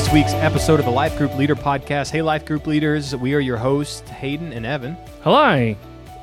this 0.00 0.12
week's 0.14 0.32
episode 0.32 0.78
of 0.80 0.86
the 0.86 0.90
Life 0.90 1.18
Group 1.18 1.36
Leader 1.36 1.54
Podcast. 1.54 2.10
Hey, 2.10 2.22
Life 2.22 2.46
Group 2.46 2.66
Leaders, 2.66 3.14
we 3.14 3.34
are 3.34 3.38
your 3.38 3.58
hosts, 3.58 4.08
Hayden 4.08 4.50
and 4.50 4.64
Evan, 4.64 4.96
Hello. 5.22 5.76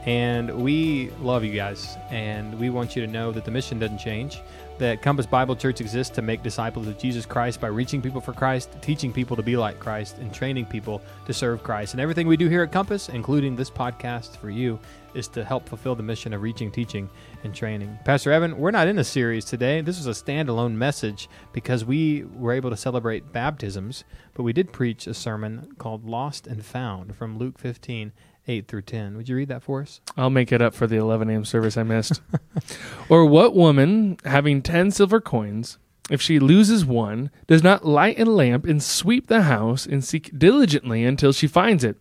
and 0.03 0.63
we 0.63 1.11
love 1.21 1.43
you 1.43 1.53
guys. 1.53 1.95
And 2.09 2.59
we 2.59 2.71
want 2.71 2.95
you 2.95 3.05
to 3.05 3.11
know 3.11 3.31
that 3.31 3.45
the 3.45 3.51
mission 3.51 3.77
doesn't 3.77 3.99
change, 3.99 4.41
that 4.79 5.03
Compass 5.03 5.27
Bible 5.27 5.55
Church 5.55 5.79
exists 5.79 6.15
to 6.15 6.23
make 6.23 6.41
disciples 6.41 6.87
of 6.87 6.97
Jesus 6.97 7.27
Christ 7.27 7.61
by 7.61 7.67
reaching 7.67 8.01
people 8.01 8.19
for 8.19 8.33
Christ, 8.33 8.71
teaching 8.81 9.13
people 9.13 9.35
to 9.35 9.43
be 9.43 9.55
like 9.55 9.79
Christ, 9.79 10.17
and 10.17 10.33
training 10.33 10.65
people 10.65 10.99
to 11.27 11.33
serve 11.33 11.61
Christ. 11.61 11.93
And 11.93 12.01
everything 12.01 12.25
we 12.25 12.35
do 12.35 12.49
here 12.49 12.63
at 12.63 12.71
Compass, 12.71 13.09
including 13.09 13.55
this 13.55 13.69
podcast 13.69 14.37
for 14.37 14.49
you, 14.49 14.79
is 15.13 15.27
to 15.27 15.45
help 15.45 15.69
fulfill 15.69 15.93
the 15.93 16.01
mission 16.01 16.33
of 16.33 16.41
reaching, 16.41 16.71
teaching, 16.71 17.07
and 17.43 17.53
training. 17.53 17.97
Pastor 18.05 18.31
Evan, 18.31 18.57
we're 18.57 18.71
not 18.71 18.87
in 18.87 18.99
a 18.99 19.03
series 19.03 19.45
today. 19.45 19.81
This 19.81 19.97
was 19.97 20.07
a 20.07 20.23
standalone 20.23 20.73
message 20.73 21.29
because 21.53 21.85
we 21.85 22.23
were 22.35 22.53
able 22.53 22.69
to 22.69 22.77
celebrate 22.77 23.31
baptisms, 23.31 24.03
but 24.33 24.43
we 24.43 24.53
did 24.53 24.73
preach 24.73 25.07
a 25.07 25.13
sermon 25.13 25.69
called 25.77 26.05
Lost 26.05 26.47
and 26.47 26.65
Found 26.65 27.15
from 27.15 27.37
Luke 27.37 27.57
15, 27.59 28.11
8 28.47 28.67
through 28.67 28.81
10. 28.81 29.17
Would 29.17 29.29
you 29.29 29.35
read 29.35 29.49
that 29.49 29.63
for 29.63 29.81
us? 29.81 30.01
I'll 30.15 30.29
make 30.29 30.51
it 30.51 30.61
up 30.61 30.73
for 30.73 30.87
the 30.87 30.97
11 30.97 31.29
a.m. 31.29 31.45
service 31.45 31.77
I 31.77 31.83
missed. 31.83 32.21
or 33.09 33.25
what 33.25 33.55
woman, 33.55 34.17
having 34.25 34.61
10 34.61 34.91
silver 34.91 35.19
coins, 35.19 35.77
if 36.09 36.21
she 36.21 36.39
loses 36.39 36.85
one, 36.85 37.29
does 37.47 37.63
not 37.63 37.85
light 37.85 38.19
a 38.19 38.25
lamp 38.25 38.65
and 38.65 38.81
sweep 38.81 39.27
the 39.27 39.43
house 39.43 39.85
and 39.85 40.03
seek 40.03 40.37
diligently 40.37 41.03
until 41.03 41.33
she 41.33 41.47
finds 41.47 41.83
it? 41.83 41.97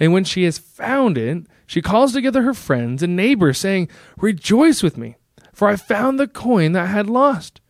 And 0.00 0.12
when 0.12 0.24
she 0.24 0.44
has 0.44 0.58
found 0.58 1.16
it, 1.16 1.46
she 1.68 1.82
calls 1.82 2.14
together 2.14 2.42
her 2.42 2.54
friends 2.54 3.02
and 3.02 3.14
neighbors, 3.14 3.58
saying, 3.58 3.90
Rejoice 4.16 4.82
with 4.82 4.96
me, 4.96 5.16
for 5.52 5.68
I 5.68 5.76
found 5.76 6.18
the 6.18 6.26
coin 6.26 6.72
that 6.72 6.84
I 6.84 6.86
had 6.86 7.10
lost. 7.10 7.60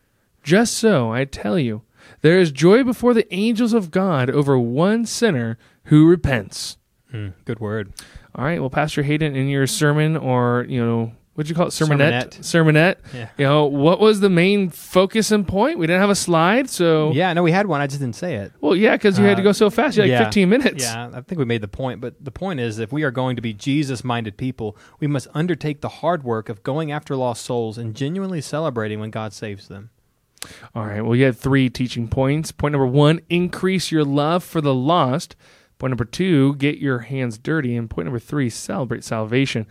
Just 0.41 0.75
so, 0.75 1.11
I 1.11 1.25
tell 1.25 1.59
you, 1.59 1.81
there 2.21 2.39
is 2.39 2.53
joy 2.53 2.85
before 2.85 3.13
the 3.13 3.31
angels 3.33 3.73
of 3.73 3.91
God 3.91 4.29
over 4.29 4.57
one 4.57 5.05
sinner 5.05 5.57
who 5.83 6.07
repents. 6.07 6.77
Hmm, 7.11 7.29
good 7.43 7.59
word. 7.59 7.91
All 8.33 8.45
right. 8.45 8.61
Well, 8.61 8.69
Pastor 8.69 9.03
Hayden, 9.03 9.35
in 9.35 9.49
your 9.49 9.67
sermon 9.67 10.15
or, 10.15 10.65
you 10.69 10.83
know, 10.83 11.11
what'd 11.39 11.49
you 11.49 11.55
call 11.55 11.67
it? 11.67 11.69
Sermonette? 11.69 12.37
Sermonette. 12.41 12.97
Sermonette. 13.05 13.13
Yeah. 13.13 13.29
You 13.37 13.45
know, 13.45 13.65
what 13.65 14.01
was 14.01 14.19
the 14.19 14.29
main 14.29 14.69
focus 14.69 15.31
and 15.31 15.47
point? 15.47 15.79
We 15.79 15.87
didn't 15.87 16.01
have 16.01 16.09
a 16.09 16.15
slide. 16.15 16.69
So, 16.69 17.13
Yeah, 17.13 17.31
no, 17.31 17.43
we 17.43 17.51
had 17.53 17.65
one. 17.67 17.79
I 17.79 17.87
just 17.87 18.01
didn't 18.01 18.17
say 18.17 18.35
it. 18.35 18.51
well, 18.59 18.75
yeah, 18.75 18.95
because 18.95 19.17
you 19.17 19.23
had 19.23 19.37
to 19.37 19.41
Uh, 19.41 19.45
go 19.45 19.51
so 19.53 19.69
fast. 19.69 19.95
You 19.95 20.03
had 20.03 20.11
like 20.11 20.19
15 20.27 20.49
minutes. 20.49 20.83
Yeah, 20.83 21.09
I 21.13 21.21
think 21.21 21.39
we 21.39 21.45
made 21.45 21.61
the 21.61 21.69
point. 21.69 22.01
But 22.01 22.15
the 22.23 22.31
point 22.31 22.59
is, 22.59 22.77
if 22.77 22.91
we 22.91 23.03
are 23.03 23.11
going 23.11 23.37
to 23.37 23.41
be 23.41 23.53
Jesus 23.53 24.03
minded 24.03 24.35
people, 24.35 24.75
we 24.99 25.07
must 25.07 25.29
undertake 25.33 25.79
the 25.79 25.87
hard 25.89 26.23
work 26.23 26.49
of 26.49 26.61
going 26.61 26.91
after 26.91 27.15
lost 27.15 27.45
souls 27.45 27.77
and 27.77 27.95
genuinely 27.95 28.41
celebrating 28.41 28.99
when 28.99 29.09
God 29.09 29.31
saves 29.31 29.69
them. 29.69 29.91
All 30.75 30.85
right. 30.85 31.01
Well, 31.01 31.15
you 31.15 31.23
had 31.23 31.37
three 31.37 31.69
teaching 31.69 32.07
points. 32.09 32.51
Point 32.51 32.73
number 32.73 32.85
one, 32.87 33.21
increase 33.29 33.91
your 33.91 34.03
love 34.03 34.43
for 34.43 34.59
the 34.61 34.73
lost. 34.73 35.35
Point 35.77 35.91
number 35.91 36.03
two, 36.05 36.55
get 36.55 36.77
your 36.79 36.99
hands 36.99 37.37
dirty. 37.37 37.77
And 37.77 37.89
point 37.89 38.05
number 38.07 38.19
three, 38.19 38.49
celebrate 38.49 39.05
salvation. 39.05 39.65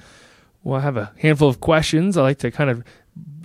Well, 0.69 0.79
I 0.81 0.83
have 0.83 0.99
a 0.99 1.13
handful 1.19 1.49
of 1.49 1.61
questions 1.61 2.17
I 2.19 2.23
like 2.23 2.39
to 2.41 2.51
kind 2.51 2.69
of 2.69 2.85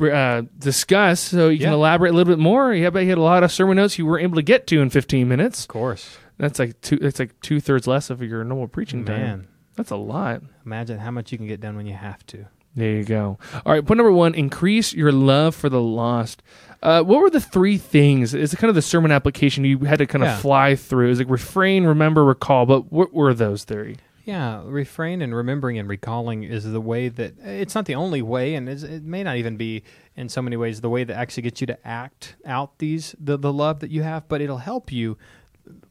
uh, 0.02 0.42
discuss 0.60 1.22
so 1.22 1.48
you 1.48 1.60
can 1.60 1.72
elaborate 1.72 2.10
a 2.10 2.14
little 2.14 2.32
bit 2.32 2.40
more. 2.40 2.74
Yeah, 2.74 2.90
but 2.90 3.00
you 3.00 3.10
had 3.10 3.18
a 3.18 3.22
lot 3.22 3.44
of 3.44 3.52
sermon 3.52 3.78
notes 3.78 3.98
you 3.98 4.06
weren't 4.06 4.24
able 4.24 4.36
to 4.36 4.42
get 4.42 4.68
to 4.68 4.82
in 4.82 4.90
15 4.90 5.28
minutes. 5.28 5.62
Of 5.62 5.70
course. 5.70 6.18
That's 6.38 6.60
like 6.60 6.82
two. 6.82 6.98
That's 6.98 7.20
like 7.20 7.40
two 7.40 7.62
thirds 7.62 7.88
less 7.88 8.10
of 8.10 8.22
your 8.22 8.44
normal 8.44 8.68
preaching 8.68 9.06
time. 9.06 9.20
Man, 9.22 9.48
That's 9.78 9.92
a 9.92 9.96
lot. 9.96 10.42
imagine 10.66 11.00
how 11.00 11.12
much 11.12 11.32
you 11.32 11.38
can 11.38 11.48
get 11.48 11.62
done 11.62 11.78
when 11.78 11.86
you 11.86 11.94
have 11.94 12.26
to. 12.28 12.46
There 12.76 12.90
you 12.92 13.04
go. 13.06 13.38
All 13.66 13.72
right, 13.72 13.86
point 13.86 13.98
number 14.00 14.12
one: 14.12 14.34
increase 14.36 14.94
your 14.94 15.12
love 15.14 15.56
for 15.56 15.70
the 15.70 15.80
lost. 15.82 16.44
Uh, 16.82 17.04
what 17.04 17.22
were 17.22 17.30
the 17.30 17.40
three 17.40 17.78
things? 17.78 18.34
It's 18.34 18.54
kind 18.56 18.68
of 18.70 18.76
the 18.76 18.82
sermon 18.82 19.12
application 19.12 19.64
you 19.64 19.78
had 19.80 20.00
to 20.00 20.08
kind 20.08 20.24
of 20.24 20.28
Yeah. 20.30 20.38
fly 20.40 20.76
through. 20.76 21.12
It's 21.12 21.20
like 21.20 21.30
refrain, 21.30 21.86
remember, 21.86 22.26
recall. 22.26 22.66
But 22.66 22.92
what 22.92 23.14
were 23.14 23.34
those 23.34 23.64
three? 23.64 23.96
Yeah, 24.26 24.62
refrain 24.66 25.22
and 25.22 25.36
remembering 25.36 25.78
and 25.78 25.90
recalling 25.90 26.44
is 26.44 26.64
the 26.64 26.80
way 26.80 27.10
that 27.10 27.34
it's 27.44 27.76
not 27.76 27.86
the 27.86 27.96
only 27.96 28.22
way, 28.22 28.56
and 28.56 28.70
it 28.70 29.04
may 29.04 29.22
not 29.22 29.36
even 29.36 29.58
be 29.58 29.84
in 30.16 30.30
so 30.30 30.42
many 30.42 30.56
ways 30.56 30.80
the 30.80 30.90
way 30.90 31.04
that 31.04 31.18
actually 31.18 31.44
gets 31.44 31.60
you 31.60 31.68
to 31.68 31.88
act 31.88 32.38
out 32.46 32.80
these 32.80 33.16
the, 33.20 33.38
the 33.38 33.52
love 33.52 33.82
that 33.82 33.92
you 33.92 34.04
have, 34.04 34.28
but 34.30 34.40
it'll 34.40 34.60
help 34.60 34.94
you 34.94 35.18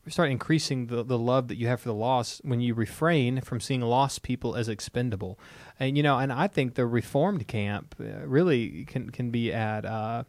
start 0.09 0.31
increasing 0.31 0.87
the, 0.87 1.03
the 1.03 1.19
love 1.19 1.48
that 1.48 1.56
you 1.56 1.66
have 1.66 1.81
for 1.81 1.88
the 1.88 1.94
lost 1.94 2.41
when 2.44 2.60
you 2.60 2.75
refrain 2.75 3.41
from 3.41 3.60
seeing 3.60 3.81
lost 3.81 4.22
people 4.22 4.56
as 4.56 4.69
expendable. 4.69 5.38
And 5.78 5.97
you 5.97 6.03
know, 6.03 6.19
and 6.19 6.32
I 6.32 6.47
think 6.47 6.75
the 6.75 6.87
reformed 6.87 7.47
camp 7.49 7.94
uh, 8.00 8.26
really 8.26 8.84
can 8.87 9.10
can 9.10 9.31
be 9.31 9.53
at 9.53 9.84
uh, 9.84 10.25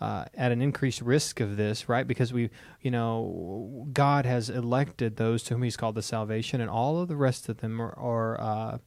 uh, 0.00 0.24
at 0.34 0.52
an 0.52 0.62
increased 0.62 1.00
risk 1.00 1.40
of 1.40 1.56
this, 1.56 1.88
right? 1.88 2.06
Because 2.06 2.32
we, 2.32 2.50
you 2.80 2.90
know, 2.90 3.86
God 3.92 4.26
has 4.26 4.48
elected 4.48 5.16
those 5.16 5.42
to 5.44 5.54
whom 5.54 5.62
He's 5.62 5.76
called 5.76 5.94
the 5.94 6.02
salvation, 6.02 6.60
and 6.60 6.70
all 6.70 7.00
of 7.00 7.08
the 7.08 7.16
rest 7.16 7.48
of 7.48 7.58
them 7.58 7.80
are 7.80 7.98
are 7.98 8.40
uh, 8.40 8.78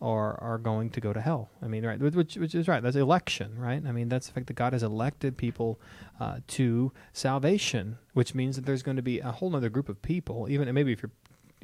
are, 0.00 0.38
are 0.42 0.58
going 0.58 0.90
to 0.90 1.00
go 1.00 1.12
to 1.12 1.20
hell. 1.20 1.50
I 1.62 1.68
mean, 1.68 1.84
right? 1.84 1.98
Which 1.98 2.36
which 2.36 2.54
is 2.54 2.68
right. 2.68 2.82
That's 2.82 2.96
election, 2.96 3.58
right? 3.58 3.82
I 3.86 3.92
mean, 3.92 4.08
that's 4.08 4.26
the 4.26 4.32
fact 4.32 4.48
that 4.48 4.54
God 4.54 4.72
has 4.72 4.82
elected 4.82 5.36
people 5.36 5.80
uh, 6.20 6.40
to 6.48 6.92
salvation, 7.12 7.98
which 8.12 8.34
means 8.34 8.56
that 8.56 8.66
there's 8.66 8.82
going 8.82 8.96
to 8.96 9.02
be 9.02 9.20
a 9.20 9.32
whole 9.32 9.54
other 9.56 9.70
group 9.70 9.88
of 9.88 10.02
people. 10.02 10.48
Even 10.50 10.72
maybe 10.74 10.92
if 10.92 11.02
you're 11.02 11.12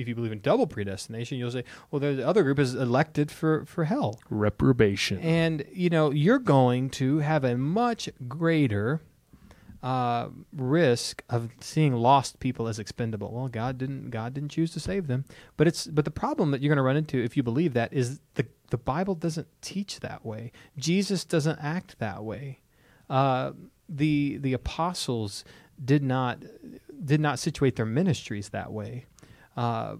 if 0.02 0.08
you 0.08 0.14
believe 0.14 0.32
in 0.32 0.40
double 0.40 0.66
predestination, 0.66 1.38
you'll 1.38 1.50
say, 1.50 1.64
well, 1.90 2.00
the 2.00 2.26
other 2.26 2.42
group 2.42 2.58
is 2.58 2.74
elected 2.74 3.30
for 3.30 3.64
for 3.64 3.84
hell. 3.84 4.20
Reprobation. 4.28 5.18
And 5.20 5.64
you 5.72 5.88
know, 5.88 6.10
you're 6.10 6.38
going 6.38 6.90
to 6.90 7.18
have 7.18 7.44
a 7.44 7.56
much 7.56 8.10
greater 8.28 9.00
uh, 9.82 10.28
risk 10.54 11.24
of 11.28 11.50
seeing 11.60 11.92
lost 11.94 12.38
people 12.38 12.68
as 12.68 12.78
expendable. 12.78 13.32
Well, 13.32 13.48
God 13.48 13.78
didn't 13.78 14.10
God 14.10 14.34
didn't 14.34 14.50
choose 14.50 14.72
to 14.72 14.80
save 14.80 15.06
them, 15.06 15.24
but 15.56 15.66
it's 15.66 15.86
but 15.86 16.04
the 16.04 16.10
problem 16.10 16.52
that 16.52 16.62
you're 16.62 16.70
going 16.70 16.76
to 16.76 16.82
run 16.82 16.96
into 16.96 17.18
if 17.18 17.36
you 17.36 17.42
believe 17.42 17.74
that 17.74 17.92
is 17.92 18.20
the 18.34 18.46
the 18.70 18.78
Bible 18.78 19.14
doesn't 19.14 19.48
teach 19.60 20.00
that 20.00 20.24
way. 20.24 20.52
Jesus 20.78 21.24
doesn't 21.24 21.58
act 21.58 21.98
that 21.98 22.22
way. 22.22 22.60
Uh, 23.10 23.52
the 23.88 24.38
the 24.38 24.52
apostles 24.52 25.44
did 25.84 26.02
not 26.02 26.42
did 27.04 27.20
not 27.20 27.38
situate 27.38 27.76
their 27.76 27.86
ministries 27.86 28.50
that 28.50 28.72
way. 28.72 29.06
Uh, 29.56 29.96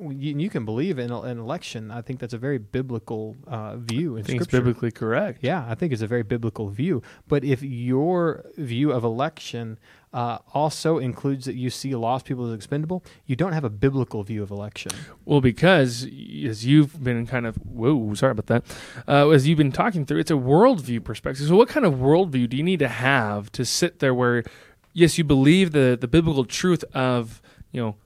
you, 0.00 0.38
you 0.38 0.50
can 0.50 0.64
believe 0.64 0.98
in 0.98 1.10
an 1.10 1.38
election. 1.38 1.90
I 1.90 2.02
think 2.02 2.20
that's 2.20 2.34
a 2.34 2.38
very 2.38 2.58
biblical 2.58 3.36
uh, 3.46 3.76
view 3.76 4.16
I 4.16 4.20
in 4.20 4.24
think 4.24 4.42
it's 4.42 4.50
biblically 4.50 4.90
correct. 4.90 5.38
Yeah, 5.42 5.64
I 5.68 5.74
think 5.74 5.92
it's 5.92 6.02
a 6.02 6.06
very 6.06 6.22
biblical 6.22 6.68
view. 6.68 7.02
But 7.28 7.44
if 7.44 7.62
your 7.62 8.44
view 8.56 8.92
of 8.92 9.04
election 9.04 9.78
uh, 10.12 10.38
also 10.52 10.98
includes 10.98 11.44
that 11.46 11.54
you 11.54 11.70
see 11.70 11.94
lost 11.94 12.26
people 12.26 12.46
as 12.46 12.54
expendable, 12.54 13.04
you 13.26 13.36
don't 13.36 13.52
have 13.52 13.64
a 13.64 13.70
biblical 13.70 14.22
view 14.22 14.42
of 14.42 14.50
election. 14.50 14.92
Well, 15.24 15.40
because 15.40 16.04
as 16.04 16.66
you've 16.66 17.02
been 17.02 17.26
kind 17.26 17.46
of 17.46 17.56
whoa, 17.56 18.14
sorry 18.14 18.32
about 18.32 18.46
that. 18.46 18.64
Uh, 19.08 19.28
as 19.30 19.46
you've 19.46 19.58
been 19.58 19.72
talking 19.72 20.04
through, 20.06 20.18
it's 20.18 20.30
a 20.30 20.34
worldview 20.34 21.02
perspective. 21.02 21.46
So, 21.46 21.56
what 21.56 21.68
kind 21.68 21.86
of 21.86 21.94
worldview 21.94 22.48
do 22.48 22.56
you 22.56 22.62
need 22.62 22.80
to 22.80 22.88
have 22.88 23.50
to 23.52 23.64
sit 23.64 24.00
there 24.00 24.14
where, 24.14 24.44
yes, 24.92 25.18
you 25.18 25.24
believe 25.24 25.72
the 25.72 25.96
the 26.00 26.08
biblical 26.08 26.44
truth 26.44 26.84
of 26.94 27.40
you 27.72 27.80
know 27.80 27.96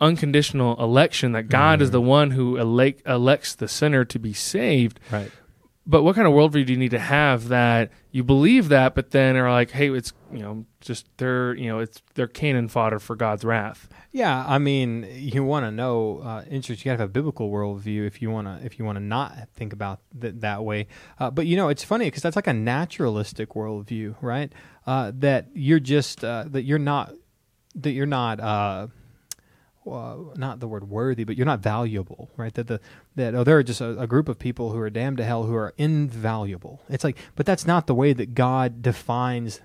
unconditional 0.00 0.76
election 0.82 1.32
that 1.32 1.48
God 1.48 1.82
is 1.82 1.88
Mhm. 1.88 1.92
the 1.92 2.00
one 2.00 2.30
who 2.32 2.56
elect, 2.56 3.02
elects 3.06 3.54
the 3.54 3.68
sinner 3.68 4.04
to 4.04 4.18
be 4.18 4.32
saved. 4.32 5.00
Right. 5.10 5.30
But 5.86 6.02
what 6.02 6.14
kind 6.16 6.28
of 6.28 6.34
worldview 6.34 6.66
do 6.66 6.72
you 6.74 6.78
need 6.78 6.90
to 6.90 6.98
have 6.98 7.48
that 7.48 7.90
you 8.12 8.22
believe 8.22 8.68
that, 8.68 8.94
but 8.94 9.10
then 9.10 9.36
are 9.36 9.50
like, 9.50 9.70
hey, 9.70 9.90
it's 9.90 10.12
you 10.30 10.40
know 10.40 10.66
just 10.82 11.06
they're 11.16 11.54
you 11.54 11.66
know 11.66 11.78
it's 11.78 12.02
they're 12.14 12.26
cannon 12.26 12.68
fodder 12.68 12.98
for 12.98 13.16
God's 13.16 13.42
wrath. 13.42 13.88
Yeah, 14.12 14.44
I 14.46 14.58
mean, 14.58 15.06
you 15.14 15.42
want 15.44 15.64
to 15.64 15.70
know 15.70 16.18
uh, 16.18 16.44
interest. 16.50 16.84
You 16.84 16.90
got 16.90 16.96
to 16.96 17.02
have 17.04 17.08
a 17.08 17.12
biblical 17.12 17.50
worldview 17.50 18.06
if 18.06 18.20
you 18.20 18.30
want 18.30 18.46
to 18.48 18.64
if 18.66 18.78
you 18.78 18.84
want 18.84 18.96
to 18.98 19.02
not 19.04 19.48
think 19.54 19.72
about 19.72 20.00
th- 20.20 20.34
that 20.40 20.62
way. 20.62 20.88
Uh, 21.18 21.30
but 21.30 21.46
you 21.46 21.56
know, 21.56 21.68
it's 21.70 21.84
funny 21.84 22.04
because 22.04 22.22
that's 22.22 22.36
like 22.36 22.46
a 22.46 22.52
naturalistic 22.52 23.50
worldview, 23.54 24.14
right? 24.20 24.52
Uh, 24.86 25.10
that 25.14 25.46
you're 25.54 25.80
just 25.80 26.22
uh, 26.22 26.44
that 26.48 26.64
you're 26.64 26.78
not 26.78 27.14
that 27.76 27.92
you're 27.92 28.04
not. 28.06 28.40
Uh, 29.92 30.34
not 30.36 30.60
the 30.60 30.68
word 30.68 30.88
worthy, 30.88 31.24
but 31.24 31.36
you're 31.36 31.46
not 31.46 31.60
valuable, 31.60 32.30
right? 32.36 32.54
That 32.54 32.66
the 32.66 32.80
that 33.16 33.34
oh, 33.34 33.44
there 33.44 33.58
are 33.58 33.62
just 33.62 33.80
a, 33.80 33.98
a 33.98 34.06
group 34.06 34.28
of 34.28 34.38
people 34.38 34.72
who 34.72 34.78
are 34.78 34.90
damned 34.90 35.18
to 35.18 35.24
hell 35.24 35.44
who 35.44 35.54
are 35.54 35.74
invaluable. 35.76 36.82
It's 36.88 37.04
like, 37.04 37.16
but 37.36 37.46
that's 37.46 37.66
not 37.66 37.86
the 37.86 37.94
way 37.94 38.12
that 38.12 38.34
God 38.34 38.82
defines 38.82 39.60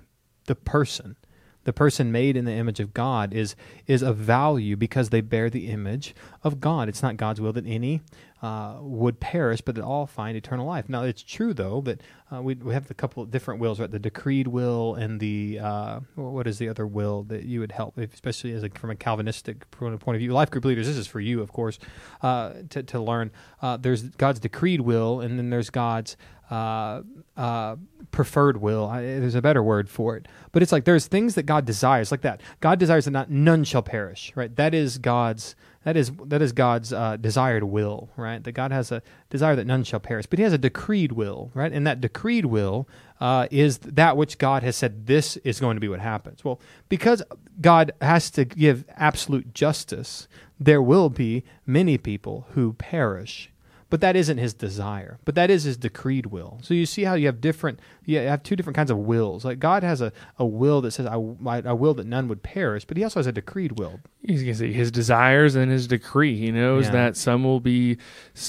the 0.46 0.54
person. 0.54 1.16
The 1.64 1.72
person 1.72 2.12
made 2.12 2.36
in 2.36 2.44
the 2.44 2.52
image 2.52 2.80
of 2.80 2.92
God 2.92 3.32
is 3.32 3.56
is 3.86 4.02
of 4.02 4.16
value 4.16 4.76
because 4.76 5.08
they 5.08 5.22
bear 5.22 5.48
the 5.48 5.68
image 5.68 6.14
of 6.42 6.60
God. 6.60 6.88
It's 6.88 7.02
not 7.02 7.16
God's 7.16 7.40
will 7.40 7.54
that 7.54 7.66
any 7.66 8.02
uh, 8.44 8.76
would 8.82 9.20
perish, 9.20 9.62
but 9.62 9.74
that 9.74 9.82
all 9.82 10.06
find 10.06 10.36
eternal 10.36 10.66
life. 10.66 10.86
Now, 10.86 11.04
it's 11.04 11.22
true 11.22 11.54
though 11.54 11.80
that 11.80 12.02
uh, 12.30 12.42
we 12.42 12.54
we 12.56 12.74
have 12.74 12.90
a 12.90 12.94
couple 12.94 13.22
of 13.22 13.30
different 13.30 13.58
wills, 13.58 13.80
right? 13.80 13.90
The 13.90 13.98
decreed 13.98 14.48
will 14.48 14.96
and 14.96 15.18
the 15.18 15.60
uh, 15.62 16.00
what 16.14 16.46
is 16.46 16.58
the 16.58 16.68
other 16.68 16.86
will 16.86 17.22
that 17.24 17.44
you 17.44 17.60
would 17.60 17.72
help, 17.72 17.96
especially 17.96 18.52
as 18.52 18.62
a, 18.62 18.68
from 18.68 18.90
a 18.90 18.96
Calvinistic 18.96 19.70
point 19.70 19.94
of 19.94 20.18
view. 20.18 20.34
Life 20.34 20.50
group 20.50 20.66
leaders, 20.66 20.86
this 20.86 20.98
is 20.98 21.06
for 21.06 21.20
you, 21.20 21.40
of 21.40 21.52
course, 21.52 21.78
uh, 22.20 22.52
to 22.68 22.82
to 22.82 23.00
learn. 23.00 23.30
Uh, 23.62 23.78
there's 23.78 24.02
God's 24.02 24.40
decreed 24.40 24.82
will, 24.82 25.22
and 25.22 25.38
then 25.38 25.48
there's 25.48 25.70
God's 25.70 26.14
uh, 26.50 27.00
uh, 27.38 27.76
preferred 28.10 28.58
will. 28.58 28.84
I, 28.86 29.00
there's 29.00 29.34
a 29.34 29.40
better 29.40 29.62
word 29.62 29.88
for 29.88 30.18
it, 30.18 30.28
but 30.52 30.62
it's 30.62 30.70
like 30.70 30.84
there's 30.84 31.06
things 31.06 31.34
that 31.36 31.44
God 31.44 31.64
desires, 31.64 32.10
like 32.10 32.20
that. 32.20 32.42
God 32.60 32.78
desires 32.78 33.06
that 33.06 33.12
not 33.12 33.30
none 33.30 33.64
shall 33.64 33.82
perish, 33.82 34.32
right? 34.36 34.54
That 34.54 34.74
is 34.74 34.98
God's 34.98 35.56
that 35.84 35.96
is 35.96 36.10
that 36.26 36.42
is 36.42 36.52
God's 36.52 36.92
uh, 36.92 37.16
desired 37.16 37.64
will, 37.64 38.10
right? 38.16 38.42
That 38.42 38.52
God 38.52 38.72
has 38.72 38.90
a 38.90 39.02
desire 39.30 39.54
that 39.56 39.66
none 39.66 39.84
shall 39.84 40.00
perish, 40.00 40.26
but 40.26 40.38
He 40.38 40.42
has 40.42 40.52
a 40.52 40.58
decreed 40.58 41.12
will, 41.12 41.50
right? 41.54 41.72
And 41.72 41.86
that 41.86 42.00
decreed 42.00 42.46
will 42.46 42.88
uh, 43.20 43.46
is 43.50 43.78
that 43.78 44.16
which 44.16 44.38
God 44.38 44.62
has 44.62 44.76
said 44.76 45.06
this 45.06 45.36
is 45.38 45.60
going 45.60 45.76
to 45.76 45.80
be 45.80 45.88
what 45.88 46.00
happens. 46.00 46.44
Well, 46.44 46.60
because 46.88 47.22
God 47.60 47.92
has 48.00 48.30
to 48.32 48.44
give 48.44 48.84
absolute 48.96 49.54
justice, 49.54 50.26
there 50.58 50.82
will 50.82 51.10
be 51.10 51.44
many 51.66 51.98
people 51.98 52.46
who 52.52 52.72
perish 52.72 53.50
but 53.94 54.00
that 54.00 54.16
isn't 54.16 54.38
his 54.38 54.52
desire 54.54 55.18
but 55.24 55.36
that 55.36 55.50
is 55.50 55.62
his 55.62 55.76
decreed 55.76 56.26
will 56.26 56.58
so 56.62 56.74
you 56.74 56.84
see 56.84 57.04
how 57.04 57.14
you 57.14 57.26
have 57.26 57.40
different 57.40 57.78
you 58.04 58.18
have 58.18 58.42
two 58.42 58.56
different 58.56 58.74
kinds 58.74 58.90
of 58.90 58.98
wills 58.98 59.44
like 59.44 59.60
god 59.60 59.84
has 59.84 60.00
a, 60.00 60.12
a 60.36 60.44
will 60.44 60.80
that 60.80 60.90
says 60.90 61.06
I, 61.06 61.14
I, 61.46 61.58
I 61.58 61.72
will 61.72 61.94
that 61.94 62.06
none 62.06 62.26
would 62.26 62.42
perish 62.42 62.84
but 62.84 62.96
he 62.96 63.04
also 63.04 63.20
has 63.20 63.28
a 63.28 63.32
decreed 63.32 63.78
will 63.78 64.00
He's 64.26 64.40
gonna 64.42 64.54
say 64.54 64.72
his 64.72 64.90
desires 64.90 65.54
and 65.54 65.70
his 65.70 65.86
decree. 65.86 66.38
He 66.38 66.50
knows 66.50 66.86
Yeah. 66.86 66.92
that 66.92 67.14
some 67.18 67.44
will 67.44 67.60
be, 67.60 67.98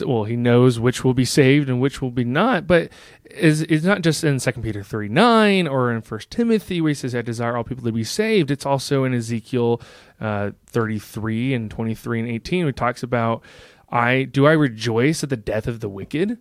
well, 0.06 0.24
he 0.24 0.38
knows 0.38 0.80
which 0.80 1.04
will 1.04 1.14
be 1.14 1.26
saved 1.26 1.68
and 1.68 1.82
which 1.82 2.02
will 2.02 2.12
be 2.12 2.24
not. 2.24 2.66
But 2.66 2.92
is 3.30 3.62
it's 3.64 3.84
not 3.84 4.00
just 4.02 4.24
in 4.24 4.40
Second 4.40 4.64
Peter 4.64 4.84
three 4.84 5.10
nine 5.10 5.68
or 5.68 5.92
in 5.92 6.00
First 6.02 6.32
Timothy 6.32 6.80
where 6.80 6.92
he 6.92 6.94
says, 6.94 7.14
"I 7.14 7.22
desire 7.22 7.58
all 7.58 7.66
people 7.66 7.84
to 7.84 7.92
be 7.92 8.06
saved." 8.06 8.52
It's 8.52 8.66
also 8.66 9.04
in 9.04 9.14
Ezekiel 9.14 9.82
uh, 10.22 10.52
thirty 10.66 10.98
three 10.98 11.54
and 11.54 11.70
twenty 11.70 11.94
three 11.94 12.22
and 12.22 12.30
eighteen. 12.30 12.62
Where 12.64 12.70
he 12.70 12.74
talks 12.74 13.04
about, 13.04 13.44
"I 13.90 14.24
do 14.24 14.46
I 14.46 14.54
rejoice 14.54 15.24
at 15.24 15.30
the 15.30 15.38
death 15.38 15.68
of 15.68 15.80
the 15.80 15.90
wicked." 15.90 16.38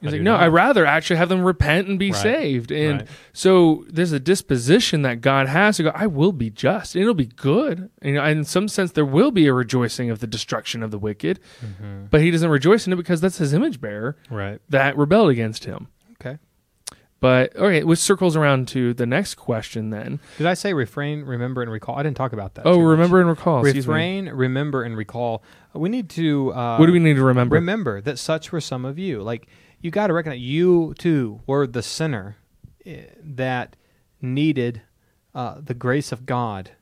He's 0.00 0.08
I 0.08 0.16
like, 0.16 0.22
no, 0.22 0.32
not." 0.32 0.42
I'd 0.42 0.48
rather 0.48 0.84
actually 0.84 1.16
have 1.16 1.28
them 1.28 1.42
repent 1.42 1.86
and 1.86 1.96
be 1.98 2.10
Right. 2.10 2.20
saved. 2.22 2.72
And 2.72 3.00
Right. 3.02 3.08
so 3.32 3.84
there's 3.88 4.10
a 4.10 4.18
disposition 4.18 5.02
that 5.02 5.20
God 5.20 5.46
has 5.48 5.76
to 5.76 5.84
go, 5.84 5.92
I 5.94 6.08
will 6.08 6.32
be 6.32 6.50
just. 6.50 6.96
It'll 6.96 7.14
be 7.14 7.26
good. 7.26 7.88
And 8.00 8.16
in 8.16 8.42
some 8.44 8.66
sense, 8.66 8.90
there 8.92 9.04
will 9.04 9.30
be 9.30 9.46
a 9.46 9.52
rejoicing 9.54 10.10
of 10.10 10.18
the 10.18 10.26
destruction 10.26 10.82
of 10.82 10.90
the 10.90 10.98
wicked. 10.98 11.38
Mm-hmm. 11.64 12.06
But 12.10 12.20
he 12.20 12.32
doesn't 12.32 12.50
rejoice 12.50 12.84
in 12.86 12.92
it 12.92 12.96
because 12.96 13.20
that's 13.20 13.38
his 13.38 13.52
image 13.54 13.80
bearer 13.80 14.16
right 14.28 14.60
that 14.70 14.96
rebelled 14.96 15.30
against 15.30 15.64
him. 15.66 15.86
okay 16.20 16.38
But, 17.22 17.56
okay, 17.56 17.82
which 17.84 18.00
circles 18.00 18.36
around 18.36 18.68
to 18.68 18.92
the 18.92 19.06
next 19.06 19.36
question 19.36 19.88
then. 19.90 20.20
did 20.38 20.46
i 20.46 20.54
say 20.54 20.74
refrain 20.74 21.22
remember 21.24 21.62
and 21.62 21.70
recall 21.70 21.96
i 21.96 22.02
didn't 22.02 22.16
talk 22.18 22.32
about 22.34 22.54
that 22.56 22.66
Oh, 22.66 22.74
too 22.74 22.78
much. 22.80 22.90
remember 22.90 23.20
and 23.20 23.28
recall. 23.30 23.62
refrain 23.62 24.28
remember 24.28 24.82
and 24.82 24.96
recall 24.96 25.42
we 25.72 25.88
need 25.88 26.10
to 26.10 26.52
uh, 26.52 26.76
What 26.78 26.86
do 26.86 26.92
we 26.92 26.98
need 26.98 27.14
to 27.16 27.24
remember? 27.24 27.54
remember 27.54 28.00
that 28.02 28.18
such 28.18 28.52
were 28.52 28.60
some 28.60 28.84
of 28.84 28.98
you. 28.98 29.22
Like 29.22 29.46
you 29.80 29.90
got 29.90 30.08
to 30.08 30.12
recognize 30.12 30.40
you 30.40 30.94
too 30.98 31.40
were 31.46 31.66
the 31.66 31.82
sinner 31.82 32.36
eh, 32.84 33.04
that 33.22 33.76
needed 34.20 34.82
uh, 35.34 35.56
the 35.62 35.74
grace 35.74 36.12
of 36.12 36.26
God. 36.26 36.72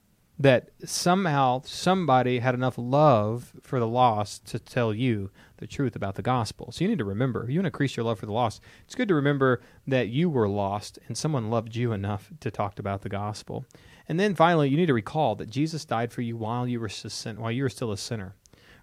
That 0.41 0.71
somehow 0.87 1.63
somebody 1.67 2.39
had 2.39 2.55
enough 2.55 2.77
love 2.79 3.53
for 3.61 3.79
the 3.79 3.87
lost 3.87 4.47
to 4.47 4.59
tell 4.59 4.95
you 4.95 5.31
the 5.59 5.67
truth 5.67 5.95
about 5.95 6.15
the 6.15 6.23
gospel. 6.23 6.73
So 6.73 6.83
you 6.83 6.89
need 6.89 6.99
to 6.99 7.05
remember. 7.05 7.45
You 7.49 7.59
want 7.59 7.65
to 7.65 7.69
increase 7.69 7.95
your 7.95 8.05
love 8.05 8.19
for 8.19 8.25
the 8.25 8.33
lost. 8.33 8.63
It's 8.87 8.95
good 8.95 9.09
to 9.09 9.15
remember 9.15 9.61
that 9.87 10.09
you 10.09 10.31
were 10.31 10.49
lost 10.49 10.99
and 11.07 11.17
someone 11.17 11.51
loved 11.51 11.77
you 11.77 11.93
enough 11.93 12.31
to 12.41 12.51
talk 12.51 12.79
about 12.79 13.03
the 13.03 13.11
gospel. 13.11 13.67
And 14.09 14.19
then 14.19 14.35
finally, 14.35 14.71
you 14.71 14.79
need 14.79 14.87
to 14.87 14.95
recall 14.95 15.37
that 15.37 15.51
Jesus 15.51 15.85
died 15.85 16.11
for 16.11 16.23
you 16.23 16.39
while 16.39 16.67
you 16.67 16.81
were 16.81 16.89
sin- 16.89 17.39
while 17.39 17.53
you 17.53 17.63
were 17.63 17.69
still 17.69 17.93
a 17.93 17.99
sinner. 17.99 18.35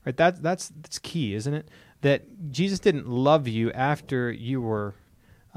Right? 0.06 0.16
That 0.16 0.44
that's 0.44 0.70
that's 0.70 1.00
key, 1.00 1.34
isn't 1.34 1.54
it? 1.54 1.68
That 2.02 2.52
Jesus 2.52 2.80
didn't 2.80 3.10
love 3.10 3.48
you 3.48 3.72
after 3.72 4.32
you 4.32 4.62
were 4.62 4.94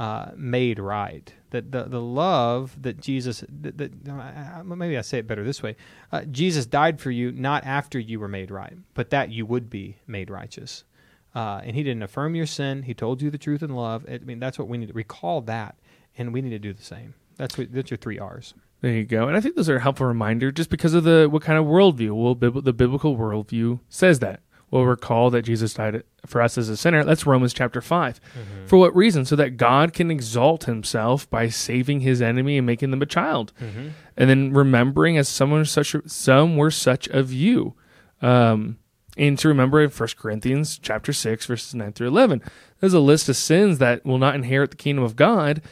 uh, 0.01 0.31
made 0.37 0.79
right. 0.79 1.33
That 1.51 1.71
the 1.73 1.85
the 1.85 2.01
love 2.01 2.75
that 2.83 3.01
Jesus 3.01 3.45
that, 3.63 3.77
that 3.79 3.93
I- 4.09 4.61
I- 4.61 4.63
maybe 4.63 4.97
I 4.97 5.03
say 5.03 5.19
it 5.19 5.27
better 5.27 5.45
this 5.45 5.63
way. 5.63 5.77
Uh, 6.11 6.23
Jesus 6.25 6.65
died 6.67 7.01
for 7.01 7.11
you 7.11 7.33
not 7.33 7.65
after 7.65 7.99
you 7.99 8.19
were 8.19 8.29
made 8.29 8.51
right, 8.51 8.77
but 8.95 9.11
that 9.11 9.31
you 9.31 9.45
would 9.47 9.69
be 9.69 9.97
made 10.07 10.31
righteous. 10.31 10.85
Uh, 11.35 11.61
and 11.65 11.77
he 11.77 11.83
didn't 11.83 12.03
affirm 12.03 12.35
your 12.35 12.47
sin. 12.47 12.83
He 12.85 12.95
told 12.95 13.21
you 13.23 13.31
the 13.31 13.39
truth 13.39 13.63
in 13.63 13.71
love. 13.75 14.05
I 14.11 14.19
mean, 14.19 14.41
that's 14.41 14.59
what 14.59 14.69
we 14.69 14.79
need 14.79 14.89
to 14.89 14.95
recall 14.95 15.41
that, 15.43 15.77
and 16.19 16.33
we 16.33 16.41
need 16.43 16.51
to 16.51 16.59
do 16.59 16.73
the 16.73 16.83
same. 16.83 17.15
That's 17.37 17.57
what 17.59 17.73
that's 17.73 17.91
your 17.91 17.99
three 17.99 18.19
R's. 18.19 18.55
There 18.81 18.93
you 18.93 19.05
go. 19.05 19.29
And 19.29 19.37
I 19.37 19.41
think 19.41 19.55
those 19.57 19.69
are 19.69 19.77
a 19.77 19.81
helpful 19.81 20.07
reminder 20.07 20.51
just 20.51 20.71
because 20.71 20.95
of 20.95 21.05
the 21.05 21.29
what 21.31 21.43
kind 21.43 21.59
of 21.59 21.67
worldview. 21.67 22.13
Well, 22.15 22.35
the 22.35 22.73
biblical 22.73 23.17
worldview 23.17 23.81
says 23.89 24.21
that. 24.21 24.41
We'll 24.71 24.85
recall 24.87 25.31
that 25.31 25.43
Jesus 25.43 25.75
died 25.75 26.05
for 26.27 26.41
us 26.41 26.57
as 26.57 26.69
a 26.69 26.77
sinner. 26.77 27.03
That's 27.03 27.27
Romans 27.27 27.53
chapter 27.53 27.81
5. 27.81 28.21
For 28.67 28.79
what 28.79 28.95
reason? 28.95 29.25
So 29.25 29.35
that 29.37 29.57
God 29.57 29.93
can 29.93 30.11
exalt 30.11 30.65
himself 30.65 31.29
by 31.29 31.49
saving 31.49 32.01
his 32.01 32.23
enemy 32.23 32.57
and 32.59 32.67
making 32.67 32.91
them 32.93 33.03
a 33.03 33.07
child. 33.07 33.53
And 34.17 34.31
then 34.31 34.53
remembering 34.53 35.17
as 35.19 35.29
someone 35.29 35.65
such 35.65 35.97
some 36.07 36.57
were 36.57 36.71
such 36.71 37.09
of 37.09 37.33
you. 37.33 37.75
Um, 38.23 38.79
and 39.17 39.37
to 39.41 39.49
remember 39.49 39.83
in 39.83 39.91
1 39.91 40.09
Corinthians 40.17 40.79
chapter 40.79 41.13
6 41.13 41.47
verses 41.47 41.75
9 41.75 41.93
through 41.93 42.09
11. 42.09 42.41
There's 42.79 42.95
a 42.95 43.01
list 43.01 43.29
of 43.29 43.37
sins 43.37 43.79
that 43.79 44.05
will 44.07 44.19
not 44.19 44.35
inherit 44.37 44.71
the 44.71 44.77
kingdom 44.77 45.05
of 45.05 45.17
God. 45.17 45.63